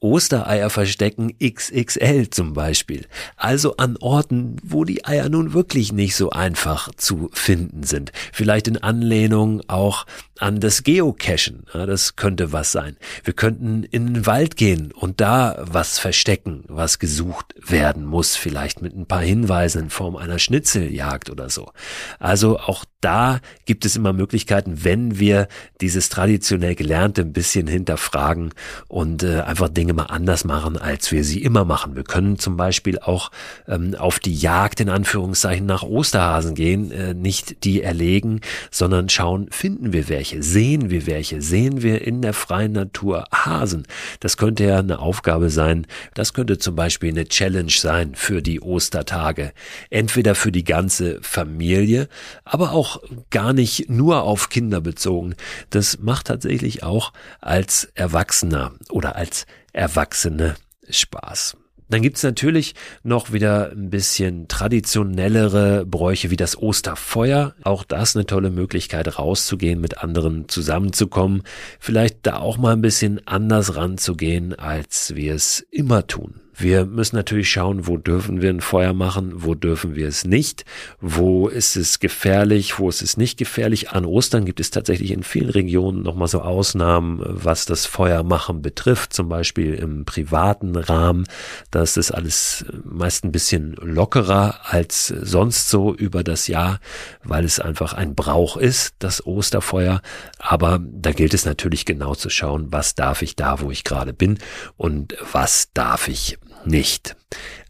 Ostereier 0.00 0.70
verstecken 0.70 1.32
XXL 1.38 2.30
zum 2.30 2.52
Beispiel. 2.52 3.06
Also 3.36 3.76
an 3.76 3.96
Orten, 3.98 4.56
wo 4.62 4.84
die 4.84 5.04
Eier 5.04 5.28
nun 5.28 5.52
wirklich 5.52 5.92
nicht 5.92 6.16
so 6.16 6.30
einfach 6.30 6.90
zu 6.96 7.30
finden 7.32 7.82
sind. 7.82 8.12
Vielleicht 8.32 8.68
in 8.68 8.82
Anlehnung 8.82 9.62
auch 9.68 10.06
an 10.38 10.60
das 10.60 10.82
Geocachen. 10.82 11.64
Ja, 11.72 11.86
das 11.86 12.16
könnte 12.16 12.52
was 12.52 12.72
sein. 12.72 12.96
Wir 13.24 13.32
könnten 13.32 13.84
in 13.84 14.06
den 14.06 14.26
Wald 14.26 14.56
gehen 14.56 14.92
und 14.92 15.20
da 15.20 15.56
was 15.60 15.98
verstecken, 15.98 16.64
was 16.68 16.98
gesucht 16.98 17.54
werden 17.58 18.04
muss. 18.04 18.36
Vielleicht 18.36 18.82
mit 18.82 18.94
ein 18.94 19.06
paar 19.06 19.22
Hinweisen 19.22 19.84
in 19.84 19.90
Form 19.90 20.16
einer 20.16 20.38
Schnitzeljagd 20.38 21.30
oder 21.30 21.48
so. 21.48 21.70
Also 22.18 22.58
auch 22.58 22.84
da 23.00 23.40
gibt 23.66 23.84
es 23.84 23.96
immer 23.96 24.12
Möglichkeiten, 24.12 24.84
wenn 24.84 25.18
wir 25.18 25.48
dieses 25.80 26.08
traditionell 26.08 26.74
Gelernte 26.74 27.22
ein 27.22 27.32
bisschen 27.32 27.66
hinterfragen 27.66 28.52
und 28.88 29.22
äh, 29.22 29.40
einfach 29.40 29.68
Dinge 29.68 29.94
mal 29.96 30.04
anders 30.04 30.44
machen, 30.44 30.76
als 30.76 31.10
wir 31.10 31.24
sie 31.24 31.42
immer 31.42 31.64
machen. 31.64 31.96
Wir 31.96 32.04
können 32.04 32.38
zum 32.38 32.56
Beispiel 32.56 32.98
auch 33.00 33.30
ähm, 33.66 33.94
auf 33.96 34.20
die 34.20 34.34
Jagd 34.34 34.80
in 34.80 34.88
Anführungszeichen 34.88 35.66
nach 35.66 35.82
Osterhasen 35.82 36.54
gehen, 36.54 36.92
äh, 36.92 37.14
nicht 37.14 37.64
die 37.64 37.82
erlegen, 37.82 38.40
sondern 38.70 39.08
schauen, 39.08 39.48
finden 39.50 39.92
wir 39.92 40.08
welche, 40.08 40.42
sehen 40.42 40.90
wir 40.90 41.06
welche, 41.06 41.42
sehen 41.42 41.82
wir 41.82 42.02
in 42.02 42.22
der 42.22 42.34
freien 42.34 42.72
Natur 42.72 43.24
Hasen. 43.32 43.86
Das 44.20 44.36
könnte 44.36 44.64
ja 44.64 44.78
eine 44.78 45.00
Aufgabe 45.00 45.50
sein. 45.50 45.86
Das 46.14 46.34
könnte 46.34 46.58
zum 46.58 46.76
Beispiel 46.76 47.10
eine 47.10 47.26
Challenge 47.26 47.72
sein 47.72 48.14
für 48.14 48.42
die 48.42 48.60
Ostertage. 48.60 49.52
Entweder 49.90 50.34
für 50.34 50.52
die 50.52 50.64
ganze 50.64 51.18
Familie, 51.22 52.08
aber 52.44 52.72
auch 52.72 53.00
gar 53.30 53.52
nicht 53.52 53.88
nur 53.88 54.22
auf 54.22 54.50
Kinder 54.50 54.80
bezogen. 54.80 55.34
Das 55.70 55.98
macht 55.98 56.26
tatsächlich 56.26 56.82
auch 56.82 57.12
als 57.40 57.88
Erwachsener 57.94 58.72
oder 58.90 59.16
als 59.16 59.46
Erwachsene 59.76 60.54
Spaß. 60.88 61.58
Dann 61.90 62.00
gibt's 62.00 62.22
natürlich 62.22 62.74
noch 63.02 63.32
wieder 63.32 63.70
ein 63.70 63.90
bisschen 63.90 64.48
traditionellere 64.48 65.84
Bräuche 65.84 66.30
wie 66.30 66.36
das 66.36 66.56
Osterfeuer. 66.56 67.54
Auch 67.62 67.84
das 67.84 68.16
eine 68.16 68.24
tolle 68.24 68.50
Möglichkeit, 68.50 69.18
rauszugehen, 69.18 69.80
mit 69.80 69.98
anderen 69.98 70.48
zusammenzukommen. 70.48 71.42
Vielleicht 71.78 72.26
da 72.26 72.38
auch 72.38 72.56
mal 72.56 72.72
ein 72.72 72.80
bisschen 72.80 73.20
anders 73.26 73.76
ranzugehen, 73.76 74.54
als 74.54 75.14
wir 75.14 75.34
es 75.34 75.60
immer 75.70 76.06
tun. 76.06 76.40
Wir 76.58 76.86
müssen 76.86 77.16
natürlich 77.16 77.50
schauen, 77.50 77.86
wo 77.86 77.98
dürfen 77.98 78.40
wir 78.40 78.48
ein 78.48 78.62
Feuer 78.62 78.94
machen, 78.94 79.44
wo 79.44 79.54
dürfen 79.54 79.94
wir 79.94 80.08
es 80.08 80.24
nicht, 80.24 80.64
wo 81.02 81.48
ist 81.48 81.76
es 81.76 82.00
gefährlich, 82.00 82.78
wo 82.78 82.88
ist 82.88 83.02
es 83.02 83.18
nicht 83.18 83.36
gefährlich. 83.36 83.90
An 83.90 84.06
Ostern 84.06 84.46
gibt 84.46 84.60
es 84.60 84.70
tatsächlich 84.70 85.10
in 85.10 85.22
vielen 85.22 85.50
Regionen 85.50 86.02
nochmal 86.02 86.28
so 86.28 86.40
Ausnahmen, 86.40 87.20
was 87.22 87.66
das 87.66 87.84
Feuermachen 87.84 88.62
betrifft, 88.62 89.12
zum 89.12 89.28
Beispiel 89.28 89.74
im 89.74 90.06
privaten 90.06 90.76
Rahmen. 90.76 91.26
Da 91.70 91.82
ist 91.82 91.98
das 91.98 92.10
alles 92.10 92.64
meist 92.84 93.24
ein 93.24 93.32
bisschen 93.32 93.74
lockerer 93.82 94.60
als 94.62 95.08
sonst 95.08 95.68
so 95.68 95.94
über 95.94 96.24
das 96.24 96.46
Jahr, 96.46 96.80
weil 97.22 97.44
es 97.44 97.60
einfach 97.60 97.92
ein 97.92 98.14
Brauch 98.14 98.56
ist, 98.56 98.94
das 99.00 99.26
Osterfeuer. 99.26 100.00
Aber 100.38 100.80
da 100.82 101.12
gilt 101.12 101.34
es 101.34 101.44
natürlich 101.44 101.84
genau 101.84 102.14
zu 102.14 102.30
schauen, 102.30 102.68
was 102.70 102.94
darf 102.94 103.20
ich 103.20 103.36
da, 103.36 103.60
wo 103.60 103.70
ich 103.70 103.84
gerade 103.84 104.14
bin 104.14 104.38
und 104.78 105.16
was 105.32 105.68
darf 105.74 106.08
ich 106.08 106.38
nicht. 106.66 107.16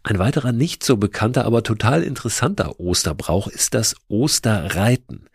Ein 0.03 0.19
weiterer 0.19 0.51
nicht 0.51 0.83
so 0.83 0.97
bekannter, 0.97 1.45
aber 1.45 1.63
total 1.63 2.03
interessanter 2.03 2.79
Osterbrauch 2.79 3.47
ist 3.47 3.73
das 3.73 3.95
Osterreiten. 4.07 5.29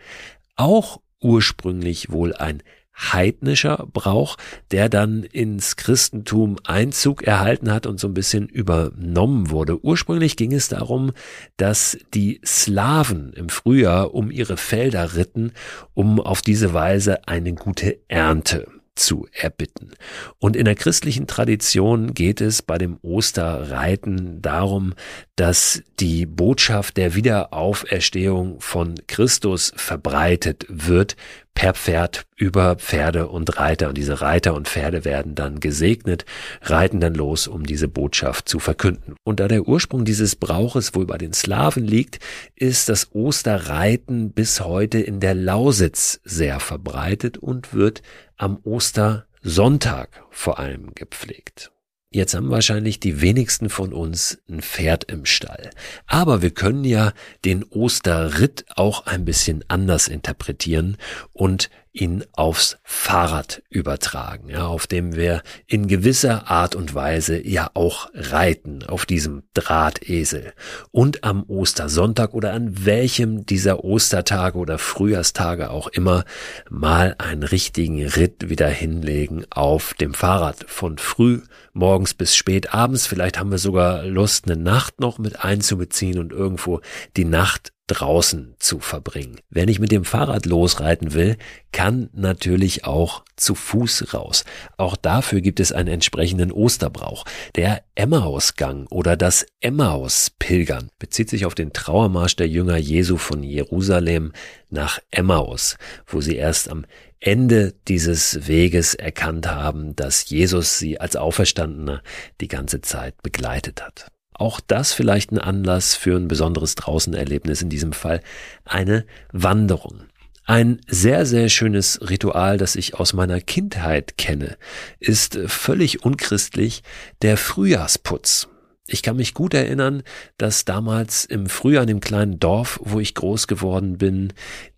Auch 0.57 1.01
ursprünglich 1.21 2.11
wohl 2.11 2.35
ein 2.35 2.63
heidnischer 2.95 3.87
Brauch, 3.93 4.37
der 4.71 4.89
dann 4.89 5.23
ins 5.23 5.77
Christentum 5.77 6.57
Einzug 6.65 7.23
erhalten 7.23 7.73
hat 7.73 7.87
und 7.87 7.99
so 7.99 8.09
ein 8.09 8.15
bisschen 8.15 8.49
übernommen 8.49 9.51
wurde. 9.51 9.83
Ursprünglich 9.83 10.37
ging 10.37 10.53
es 10.53 10.69
darum, 10.69 11.13
dass 11.57 11.99
die 12.15 12.41
Slawen 12.45 13.33
im 13.33 13.49
Frühjahr 13.49 14.15
um 14.15 14.31
ihre 14.31 14.57
Felder 14.57 15.17
ritten, 15.17 15.53
um 15.95 16.21
auf 16.21 16.43
diese 16.43 16.75
Weise 16.75 17.27
eine 17.27 17.55
gute 17.55 17.99
Ernte 18.09 18.67
zu 18.95 19.27
erbitten. 19.33 19.93
Und 20.39 20.57
in 20.57 20.65
der 20.65 20.75
christlichen 20.75 21.27
Tradition 21.27 22.15
geht 22.15 22.41
es 22.41 22.63
bei 22.63 22.79
dem 22.79 22.99
Osterreiten 23.03 24.43
darum, 24.43 24.95
dass 25.37 25.83
die 25.99 26.27
Botschaft 26.27 26.97
der 26.97 27.15
Wiederauferstehung 27.15 28.61
von 28.61 28.95
Christus 29.07 29.73
verbreitet 29.77 30.67
wird 30.69 31.17
per 31.55 31.75
Pferd 31.75 32.25
über 32.37 32.77
Pferde 32.77 33.29
und 33.29 33.59
Reiter. 33.59 33.89
Und 33.89 33.99
diese 33.99 34.21
Reiter 34.21 34.55
und 34.55 34.69
Pferde 34.69 35.05
werden 35.05 35.35
dann 35.35 35.61
gesegnet, 35.61 36.25
reiten 36.63 37.01
dann 37.01 37.15
los, 37.15 37.47
um 37.47 37.65
diese 37.65 37.89
Botschaft 37.89 38.49
zu 38.49 38.59
verkünden. 38.59 39.17
Und 39.23 39.41
da 39.41 39.49
der 39.49 39.69
Ursprung 39.69 40.05
dieses 40.05 40.37
Brauches 40.37 40.95
wohl 40.95 41.07
bei 41.07 41.19
den 41.19 41.33
Slawen 41.33 41.85
liegt, 41.85 42.21
ist 42.57 42.89
das 42.89 43.15
Osterreiten 43.15 44.33
bis 44.33 44.61
heute 44.61 44.99
in 44.99 45.21
der 45.21 45.35
Lausitz 45.35 46.21
sehr 46.25 46.59
verbreitet 46.59 47.39
und 47.39 47.75
wird 47.75 48.03
am 48.43 48.59
Ostersonntag 48.65 50.25
vor 50.31 50.59
allem 50.59 50.95
gepflegt. 50.97 51.71
Jetzt 52.11 52.35
haben 52.35 52.51
wahrscheinlich 52.51 52.99
die 52.99 53.21
wenigsten 53.21 53.71
von 53.71 53.93
uns 53.93 54.43
ein 54.51 54.61
Pferd 54.61 55.05
im 55.05 55.25
Stall. 55.27 55.71
Aber 56.07 56.43
wir 56.43 56.51
können 56.51 56.85
ja 56.85 57.13
den 57.45 57.63
Osterritt 57.63 58.65
auch 58.69 59.07
ein 59.07 59.25
bisschen 59.25 59.65
anders 59.69 60.09
interpretieren 60.09 60.97
und 61.33 61.71
ihn 61.93 62.25
aufs 62.33 62.79
Fahrrad 62.83 63.63
übertragen, 63.69 64.49
ja, 64.49 64.67
auf 64.67 64.87
dem 64.87 65.15
wir 65.15 65.43
in 65.67 65.89
gewisser 65.89 66.51
Art 66.51 66.75
und 66.75 66.95
Weise 66.95 67.47
ja 67.47 67.71
auch 67.75 68.09
reiten, 68.15 68.83
auf 68.83 69.05
diesem 69.05 69.43
Drahtesel. 69.55 70.55
Und 70.91 71.25
am 71.25 71.45
Ostersonntag 71.45 72.33
oder 72.33 72.53
an 72.55 72.87
welchem 72.87 73.45
dieser 73.45 73.85
Ostertage 73.85 74.57
oder 74.59 74.79
Frühjahrstage 74.79 75.71
auch 75.71 75.89
immer 75.89 76.25
mal 76.71 77.15
einen 77.19 77.43
richtigen 77.43 78.07
Ritt 78.07 78.49
wieder 78.49 78.69
hinlegen 78.69 79.45
auf 79.51 79.95
dem 79.95 80.15
Fahrrad 80.15 80.65
von 80.69 80.97
früh 80.99 81.43
morgens 81.75 82.15
bis 82.15 82.35
spät 82.35 82.73
abends. 82.73 83.07
Vielleicht 83.07 83.39
haben 83.39 83.51
wir 83.51 83.59
sogar 83.59 84.05
Lust, 84.05 84.47
eine 84.47 84.61
Nacht 84.61 85.01
noch 85.01 85.19
mit 85.19 85.45
einzubeziehen 85.45 86.19
und 86.19 86.33
irgendwo 86.33 86.81
die 87.17 87.25
Nacht 87.25 87.72
draußen 87.89 88.55
zu 88.59 88.79
verbringen. 88.81 89.41
Wenn 89.51 89.69
ich 89.69 89.79
mit 89.79 89.91
dem 89.93 90.05
Fahrrad 90.05 90.47
losreiten 90.47 91.15
will, 91.15 91.37
kann 91.73 92.09
natürlich 92.13 92.85
auch 92.85 93.25
zu 93.37 93.55
Fuß 93.55 94.15
raus. 94.15 94.45
Auch 94.77 94.97
dafür 94.97 95.41
gibt 95.41 95.59
es 95.61 95.73
einen 95.73 95.89
entsprechenden 95.89 96.53
Osterbrauch. 96.53 97.25
Der 97.57 97.83
Emmausgang 97.95 98.87
oder 98.89 99.17
das 99.17 99.47
Emmaus-Pilgern 99.61 100.91
bezieht 100.99 101.29
sich 101.29 101.45
auf 101.45 101.55
den 101.55 101.73
Trauermarsch 101.73 102.37
der 102.37 102.49
Jünger 102.49 102.77
Jesu 102.77 103.17
von 103.17 103.43
Jerusalem 103.43 104.33
nach 104.71 105.01
Emmaus, 105.11 105.77
wo 106.07 106.21
sie 106.21 106.37
erst 106.37 106.69
am 106.69 106.85
Ende 107.19 107.75
dieses 107.89 108.49
Weges 108.49 108.95
erkannt 108.95 109.47
haben, 109.47 109.95
dass 109.95 110.29
Jesus 110.29 110.79
sie 110.79 111.01
als 111.01 111.17
Auferstandener 111.17 112.03
die 112.41 112.49
ganze 112.49 112.81
Zeit 112.81 113.23
begleitet 113.23 113.83
hat. 113.83 114.12
Auch 114.35 114.61
das 114.61 114.93
vielleicht 114.93 115.33
ein 115.33 115.39
Anlass 115.39 115.95
für 115.95 116.17
ein 116.17 116.29
besonderes 116.29 116.75
Draußenerlebnis, 116.75 117.63
in 117.63 117.69
diesem 117.69 117.93
Fall 117.93 118.23
eine 118.65 119.05
Wanderung. 119.33 120.05
Ein 120.45 120.81
sehr, 120.89 121.25
sehr 121.25 121.49
schönes 121.49 122.01
Ritual, 122.09 122.59
das 122.59 122.75
ich 122.75 122.95
aus 122.95 123.13
meiner 123.13 123.41
Kindheit 123.41 124.19
kenne, 124.19 124.57
ist 124.99 125.39
völlig 125.47 126.05
unchristlich 126.05 126.83
der 127.23 127.37
Frühjahrsputz. 127.37 128.49
Ich 128.89 129.03
kann 129.03 129.17
mich 129.17 129.35
gut 129.35 129.55
erinnern, 129.55 130.03
dass 130.39 130.65
damals 130.65 131.25
im 131.25 131.47
Frühjahr 131.47 131.85
in 131.85 131.89
dem 131.89 132.01
kleinen 132.01 132.41
Dorf, 132.41 132.81
wo 132.83 132.99
ich 132.99 133.15
groß 133.15 133.47
geworden 133.47 133.99
bin, 133.99 134.33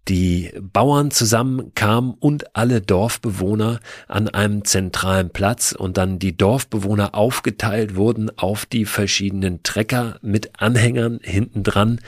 die 0.08 0.52
Bauern 0.60 1.10
zusammenkamen 1.10 2.14
und 2.18 2.56
alle 2.56 2.80
Dorfbewohner 2.80 3.80
an 4.06 4.28
einem 4.28 4.64
zentralen 4.64 5.30
Platz 5.30 5.72
und 5.72 5.96
dann 5.96 6.18
die 6.18 6.36
Dorfbewohner 6.36 7.14
aufgeteilt 7.14 7.96
wurden 7.96 8.30
auf 8.36 8.66
die 8.66 8.84
verschiedenen 8.84 9.62
Trecker 9.62 10.18
mit 10.20 10.60
Anhängern 10.60 11.20
hinten 11.22 11.62
dran 11.62 12.00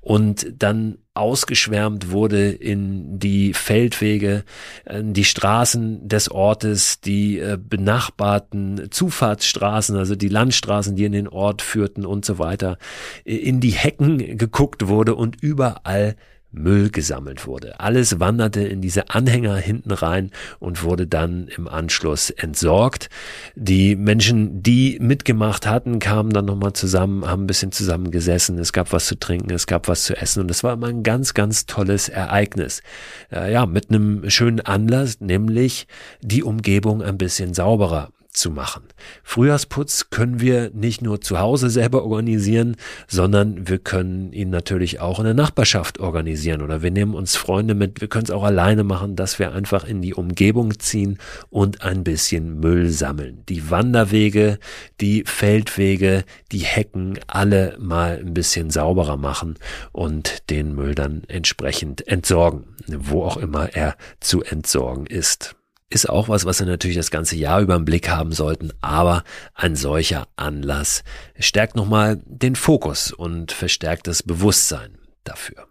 und 0.00 0.52
dann 0.58 0.98
ausgeschwärmt 1.14 2.10
wurde 2.10 2.50
in 2.50 3.20
die 3.20 3.54
Feldwege, 3.54 4.42
in 4.84 5.14
die 5.14 5.24
Straßen 5.24 6.08
des 6.08 6.28
Ortes, 6.28 7.00
die 7.00 7.38
äh, 7.38 7.56
benachbarten 7.56 8.88
Zufahrtsstraßen, 8.90 9.96
also 9.96 10.16
die 10.16 10.28
Landstraßen, 10.28 10.96
die 10.96 11.04
in 11.04 11.12
den 11.12 11.28
Ort 11.28 11.62
führten 11.62 12.04
und 12.04 12.24
so 12.24 12.40
weiter, 12.40 12.78
in 13.22 13.60
die 13.60 13.70
Hecken 13.70 14.36
geguckt 14.36 14.88
wurde 14.88 15.14
und 15.14 15.40
überall 15.40 16.16
Müll 16.54 16.90
gesammelt 16.90 17.46
wurde. 17.46 17.80
Alles 17.80 18.20
wanderte 18.20 18.62
in 18.62 18.80
diese 18.80 19.10
Anhänger 19.10 19.56
hinten 19.56 19.90
rein 19.90 20.30
und 20.58 20.82
wurde 20.82 21.06
dann 21.06 21.48
im 21.48 21.68
Anschluss 21.68 22.30
entsorgt. 22.30 23.08
Die 23.54 23.96
Menschen, 23.96 24.62
die 24.62 24.98
mitgemacht 25.00 25.66
hatten, 25.66 25.98
kamen 25.98 26.32
dann 26.32 26.44
nochmal 26.44 26.72
zusammen, 26.72 27.26
haben 27.26 27.44
ein 27.44 27.46
bisschen 27.46 27.72
zusammen 27.72 28.10
gesessen. 28.10 28.58
Es 28.58 28.72
gab 28.72 28.92
was 28.92 29.06
zu 29.06 29.18
trinken, 29.18 29.52
es 29.52 29.66
gab 29.66 29.88
was 29.88 30.04
zu 30.04 30.16
essen 30.16 30.40
und 30.40 30.50
es 30.50 30.64
war 30.64 30.74
immer 30.74 30.88
ein 30.88 31.02
ganz, 31.02 31.34
ganz 31.34 31.66
tolles 31.66 32.08
Ereignis. 32.08 32.82
Ja, 33.30 33.66
mit 33.66 33.90
einem 33.90 34.28
schönen 34.30 34.60
Anlass, 34.60 35.20
nämlich 35.20 35.86
die 36.22 36.42
Umgebung 36.42 37.02
ein 37.02 37.18
bisschen 37.18 37.54
sauberer 37.54 38.13
zu 38.34 38.50
machen. 38.50 38.84
Frühjahrsputz 39.22 40.10
können 40.10 40.40
wir 40.40 40.70
nicht 40.74 41.02
nur 41.02 41.20
zu 41.20 41.38
Hause 41.38 41.70
selber 41.70 42.02
organisieren, 42.02 42.76
sondern 43.06 43.68
wir 43.68 43.78
können 43.78 44.32
ihn 44.32 44.50
natürlich 44.50 45.00
auch 45.00 45.18
in 45.18 45.24
der 45.24 45.34
Nachbarschaft 45.34 46.00
organisieren 46.00 46.60
oder 46.60 46.82
wir 46.82 46.90
nehmen 46.90 47.14
uns 47.14 47.36
Freunde 47.36 47.74
mit, 47.74 48.00
wir 48.00 48.08
können 48.08 48.24
es 48.24 48.30
auch 48.30 48.42
alleine 48.42 48.84
machen, 48.84 49.16
dass 49.16 49.38
wir 49.38 49.52
einfach 49.52 49.84
in 49.84 50.02
die 50.02 50.14
Umgebung 50.14 50.78
ziehen 50.78 51.18
und 51.50 51.82
ein 51.82 52.04
bisschen 52.04 52.60
Müll 52.60 52.90
sammeln. 52.90 53.42
Die 53.48 53.70
Wanderwege, 53.70 54.58
die 55.00 55.24
Feldwege, 55.24 56.24
die 56.52 56.58
Hecken, 56.58 57.18
alle 57.26 57.76
mal 57.78 58.18
ein 58.18 58.34
bisschen 58.34 58.70
sauberer 58.70 59.16
machen 59.16 59.54
und 59.92 60.50
den 60.50 60.74
Müll 60.74 60.94
dann 60.94 61.22
entsprechend 61.28 62.06
entsorgen, 62.08 62.64
wo 62.88 63.24
auch 63.24 63.36
immer 63.36 63.74
er 63.74 63.96
zu 64.20 64.42
entsorgen 64.42 65.06
ist 65.06 65.56
ist 65.94 66.08
auch 66.08 66.28
was, 66.28 66.44
was 66.44 66.60
wir 66.60 66.66
natürlich 66.66 66.96
das 66.96 67.10
ganze 67.10 67.36
Jahr 67.36 67.60
über 67.60 67.74
im 67.74 67.84
Blick 67.84 68.08
haben 68.08 68.32
sollten, 68.32 68.72
aber 68.80 69.24
ein 69.54 69.76
solcher 69.76 70.28
Anlass 70.36 71.04
stärkt 71.38 71.76
nochmal 71.76 72.20
den 72.26 72.56
Fokus 72.56 73.12
und 73.12 73.52
verstärkt 73.52 74.06
das 74.06 74.22
Bewusstsein 74.22 74.98
dafür. 75.24 75.66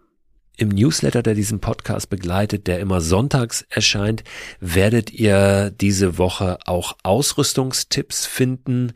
Im 0.56 0.68
Newsletter, 0.68 1.22
der 1.22 1.34
diesen 1.34 1.60
Podcast 1.60 2.10
begleitet, 2.10 2.68
der 2.68 2.78
immer 2.78 3.00
sonntags 3.00 3.66
erscheint, 3.70 4.22
werdet 4.60 5.10
ihr 5.10 5.72
diese 5.72 6.16
Woche 6.16 6.58
auch 6.64 6.96
Ausrüstungstipps 7.02 8.24
finden 8.24 8.92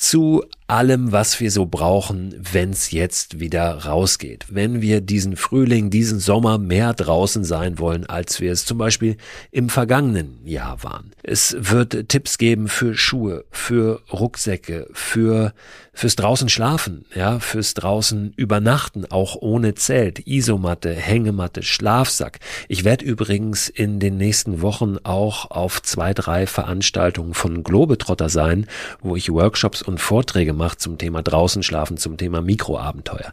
zu 0.00 0.44
allem, 0.66 1.12
was 1.12 1.40
wir 1.40 1.50
so 1.50 1.66
brauchen, 1.66 2.34
wenn 2.38 2.70
es 2.70 2.90
jetzt 2.90 3.38
wieder 3.38 3.84
rausgeht. 3.84 4.46
Wenn 4.48 4.80
wir 4.80 5.02
diesen 5.02 5.36
Frühling, 5.36 5.90
diesen 5.90 6.20
Sommer 6.20 6.56
mehr 6.56 6.94
draußen 6.94 7.44
sein 7.44 7.78
wollen, 7.78 8.06
als 8.06 8.40
wir 8.40 8.50
es 8.50 8.64
zum 8.64 8.78
Beispiel 8.78 9.18
im 9.50 9.68
vergangenen 9.68 10.40
Jahr 10.46 10.82
waren. 10.82 11.10
Es 11.22 11.54
wird 11.58 12.08
Tipps 12.08 12.38
geben 12.38 12.68
für 12.68 12.94
Schuhe, 12.94 13.44
für 13.50 14.00
Rucksäcke, 14.10 14.88
für 14.94 15.52
fürs 15.92 16.16
draußen 16.16 16.48
schlafen, 16.48 17.04
ja, 17.14 17.40
fürs 17.40 17.74
draußen 17.74 18.32
übernachten, 18.36 19.04
auch 19.10 19.36
ohne 19.36 19.74
Zelt, 19.74 20.26
Isomatte, 20.26 20.94
Hängematte, 20.94 21.62
Schlafsack. 21.62 22.38
Ich 22.68 22.84
werde 22.84 23.04
übrigens 23.04 23.68
in 23.68 23.98
den 24.00 24.16
nächsten 24.16 24.62
Wochen 24.62 24.96
auch 25.02 25.50
auf 25.50 25.82
zwei, 25.82 26.14
drei 26.14 26.46
Veranstaltungen 26.46 27.34
von 27.34 27.62
Globetrotter 27.62 28.30
sein, 28.30 28.66
wo 29.02 29.14
ich 29.14 29.30
Workshops 29.30 29.82
und 29.90 30.00
Vorträge 30.00 30.52
macht 30.52 30.80
zum 30.80 30.98
Thema 30.98 31.22
draußen 31.22 31.62
schlafen, 31.62 31.96
zum 31.96 32.16
Thema 32.16 32.40
Mikroabenteuer. 32.40 33.32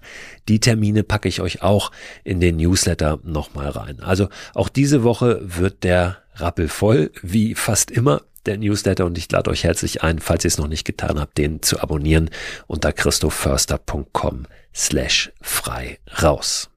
Die 0.49 0.59
Termine 0.59 1.03
packe 1.03 1.29
ich 1.29 1.39
euch 1.39 1.61
auch 1.61 1.91
in 2.23 2.39
den 2.39 2.57
Newsletter 2.57 3.19
nochmal 3.23 3.69
rein. 3.69 4.01
Also 4.01 4.27
auch 4.53 4.69
diese 4.69 5.03
Woche 5.03 5.39
wird 5.43 5.83
der 5.83 6.17
Rappel 6.35 6.67
voll, 6.67 7.11
wie 7.21 7.55
fast 7.55 7.91
immer 7.91 8.23
der 8.45 8.57
Newsletter 8.57 9.05
und 9.05 9.17
ich 9.17 9.31
lade 9.31 9.49
euch 9.49 9.63
herzlich 9.63 10.03
ein, 10.03 10.19
falls 10.19 10.45
ihr 10.45 10.49
es 10.49 10.57
noch 10.57 10.67
nicht 10.67 10.85
getan 10.85 11.19
habt, 11.19 11.37
den 11.37 11.61
zu 11.61 11.79
abonnieren 11.79 12.29
unter 12.65 12.91
christoförster.com 12.93 14.47
slash 14.73 15.31
frei 15.41 15.99
raus. 16.21 16.69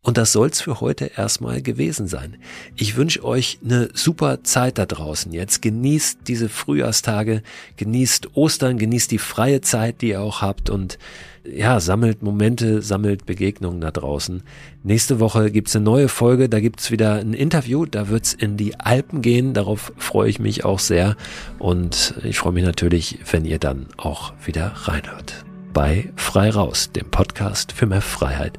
Und 0.00 0.16
das 0.16 0.32
soll's 0.32 0.60
für 0.60 0.80
heute 0.80 1.10
erstmal 1.16 1.60
gewesen 1.60 2.06
sein. 2.06 2.36
Ich 2.76 2.96
wünsche 2.96 3.24
euch 3.24 3.58
eine 3.64 3.88
super 3.94 4.44
Zeit 4.44 4.78
da 4.78 4.86
draußen 4.86 5.32
jetzt. 5.32 5.60
Genießt 5.60 6.20
diese 6.28 6.48
Frühjahrstage, 6.48 7.42
genießt 7.76 8.36
Ostern, 8.36 8.78
genießt 8.78 9.10
die 9.10 9.18
freie 9.18 9.60
Zeit, 9.60 10.00
die 10.00 10.10
ihr 10.10 10.20
auch 10.20 10.40
habt 10.40 10.70
und 10.70 10.98
ja, 11.44 11.80
sammelt 11.80 12.22
Momente, 12.22 12.80
sammelt 12.80 13.26
Begegnungen 13.26 13.80
da 13.80 13.90
draußen. 13.90 14.44
Nächste 14.84 15.18
Woche 15.18 15.50
gibt's 15.50 15.74
eine 15.74 15.84
neue 15.84 16.08
Folge, 16.08 16.48
da 16.48 16.60
gibt's 16.60 16.90
wieder 16.92 17.14
ein 17.14 17.34
Interview, 17.34 17.84
da 17.84 18.08
wird's 18.08 18.34
in 18.34 18.56
die 18.56 18.78
Alpen 18.78 19.20
gehen, 19.20 19.52
darauf 19.52 19.92
freue 19.96 20.30
ich 20.30 20.38
mich 20.38 20.64
auch 20.64 20.78
sehr 20.78 21.16
und 21.58 22.14
ich 22.22 22.38
freue 22.38 22.52
mich 22.52 22.64
natürlich, 22.64 23.18
wenn 23.32 23.44
ihr 23.44 23.58
dann 23.58 23.86
auch 23.96 24.32
wieder 24.44 24.72
reinhört. 24.84 25.44
Bei 25.72 26.10
Frei 26.16 26.50
Raus, 26.50 26.92
dem 26.92 27.10
Podcast 27.10 27.72
für 27.72 27.86
mehr 27.86 28.02
Freiheit 28.02 28.58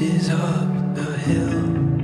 is 0.00 0.30
up 0.30 0.94
the 0.94 1.16
hill. 1.18 2.01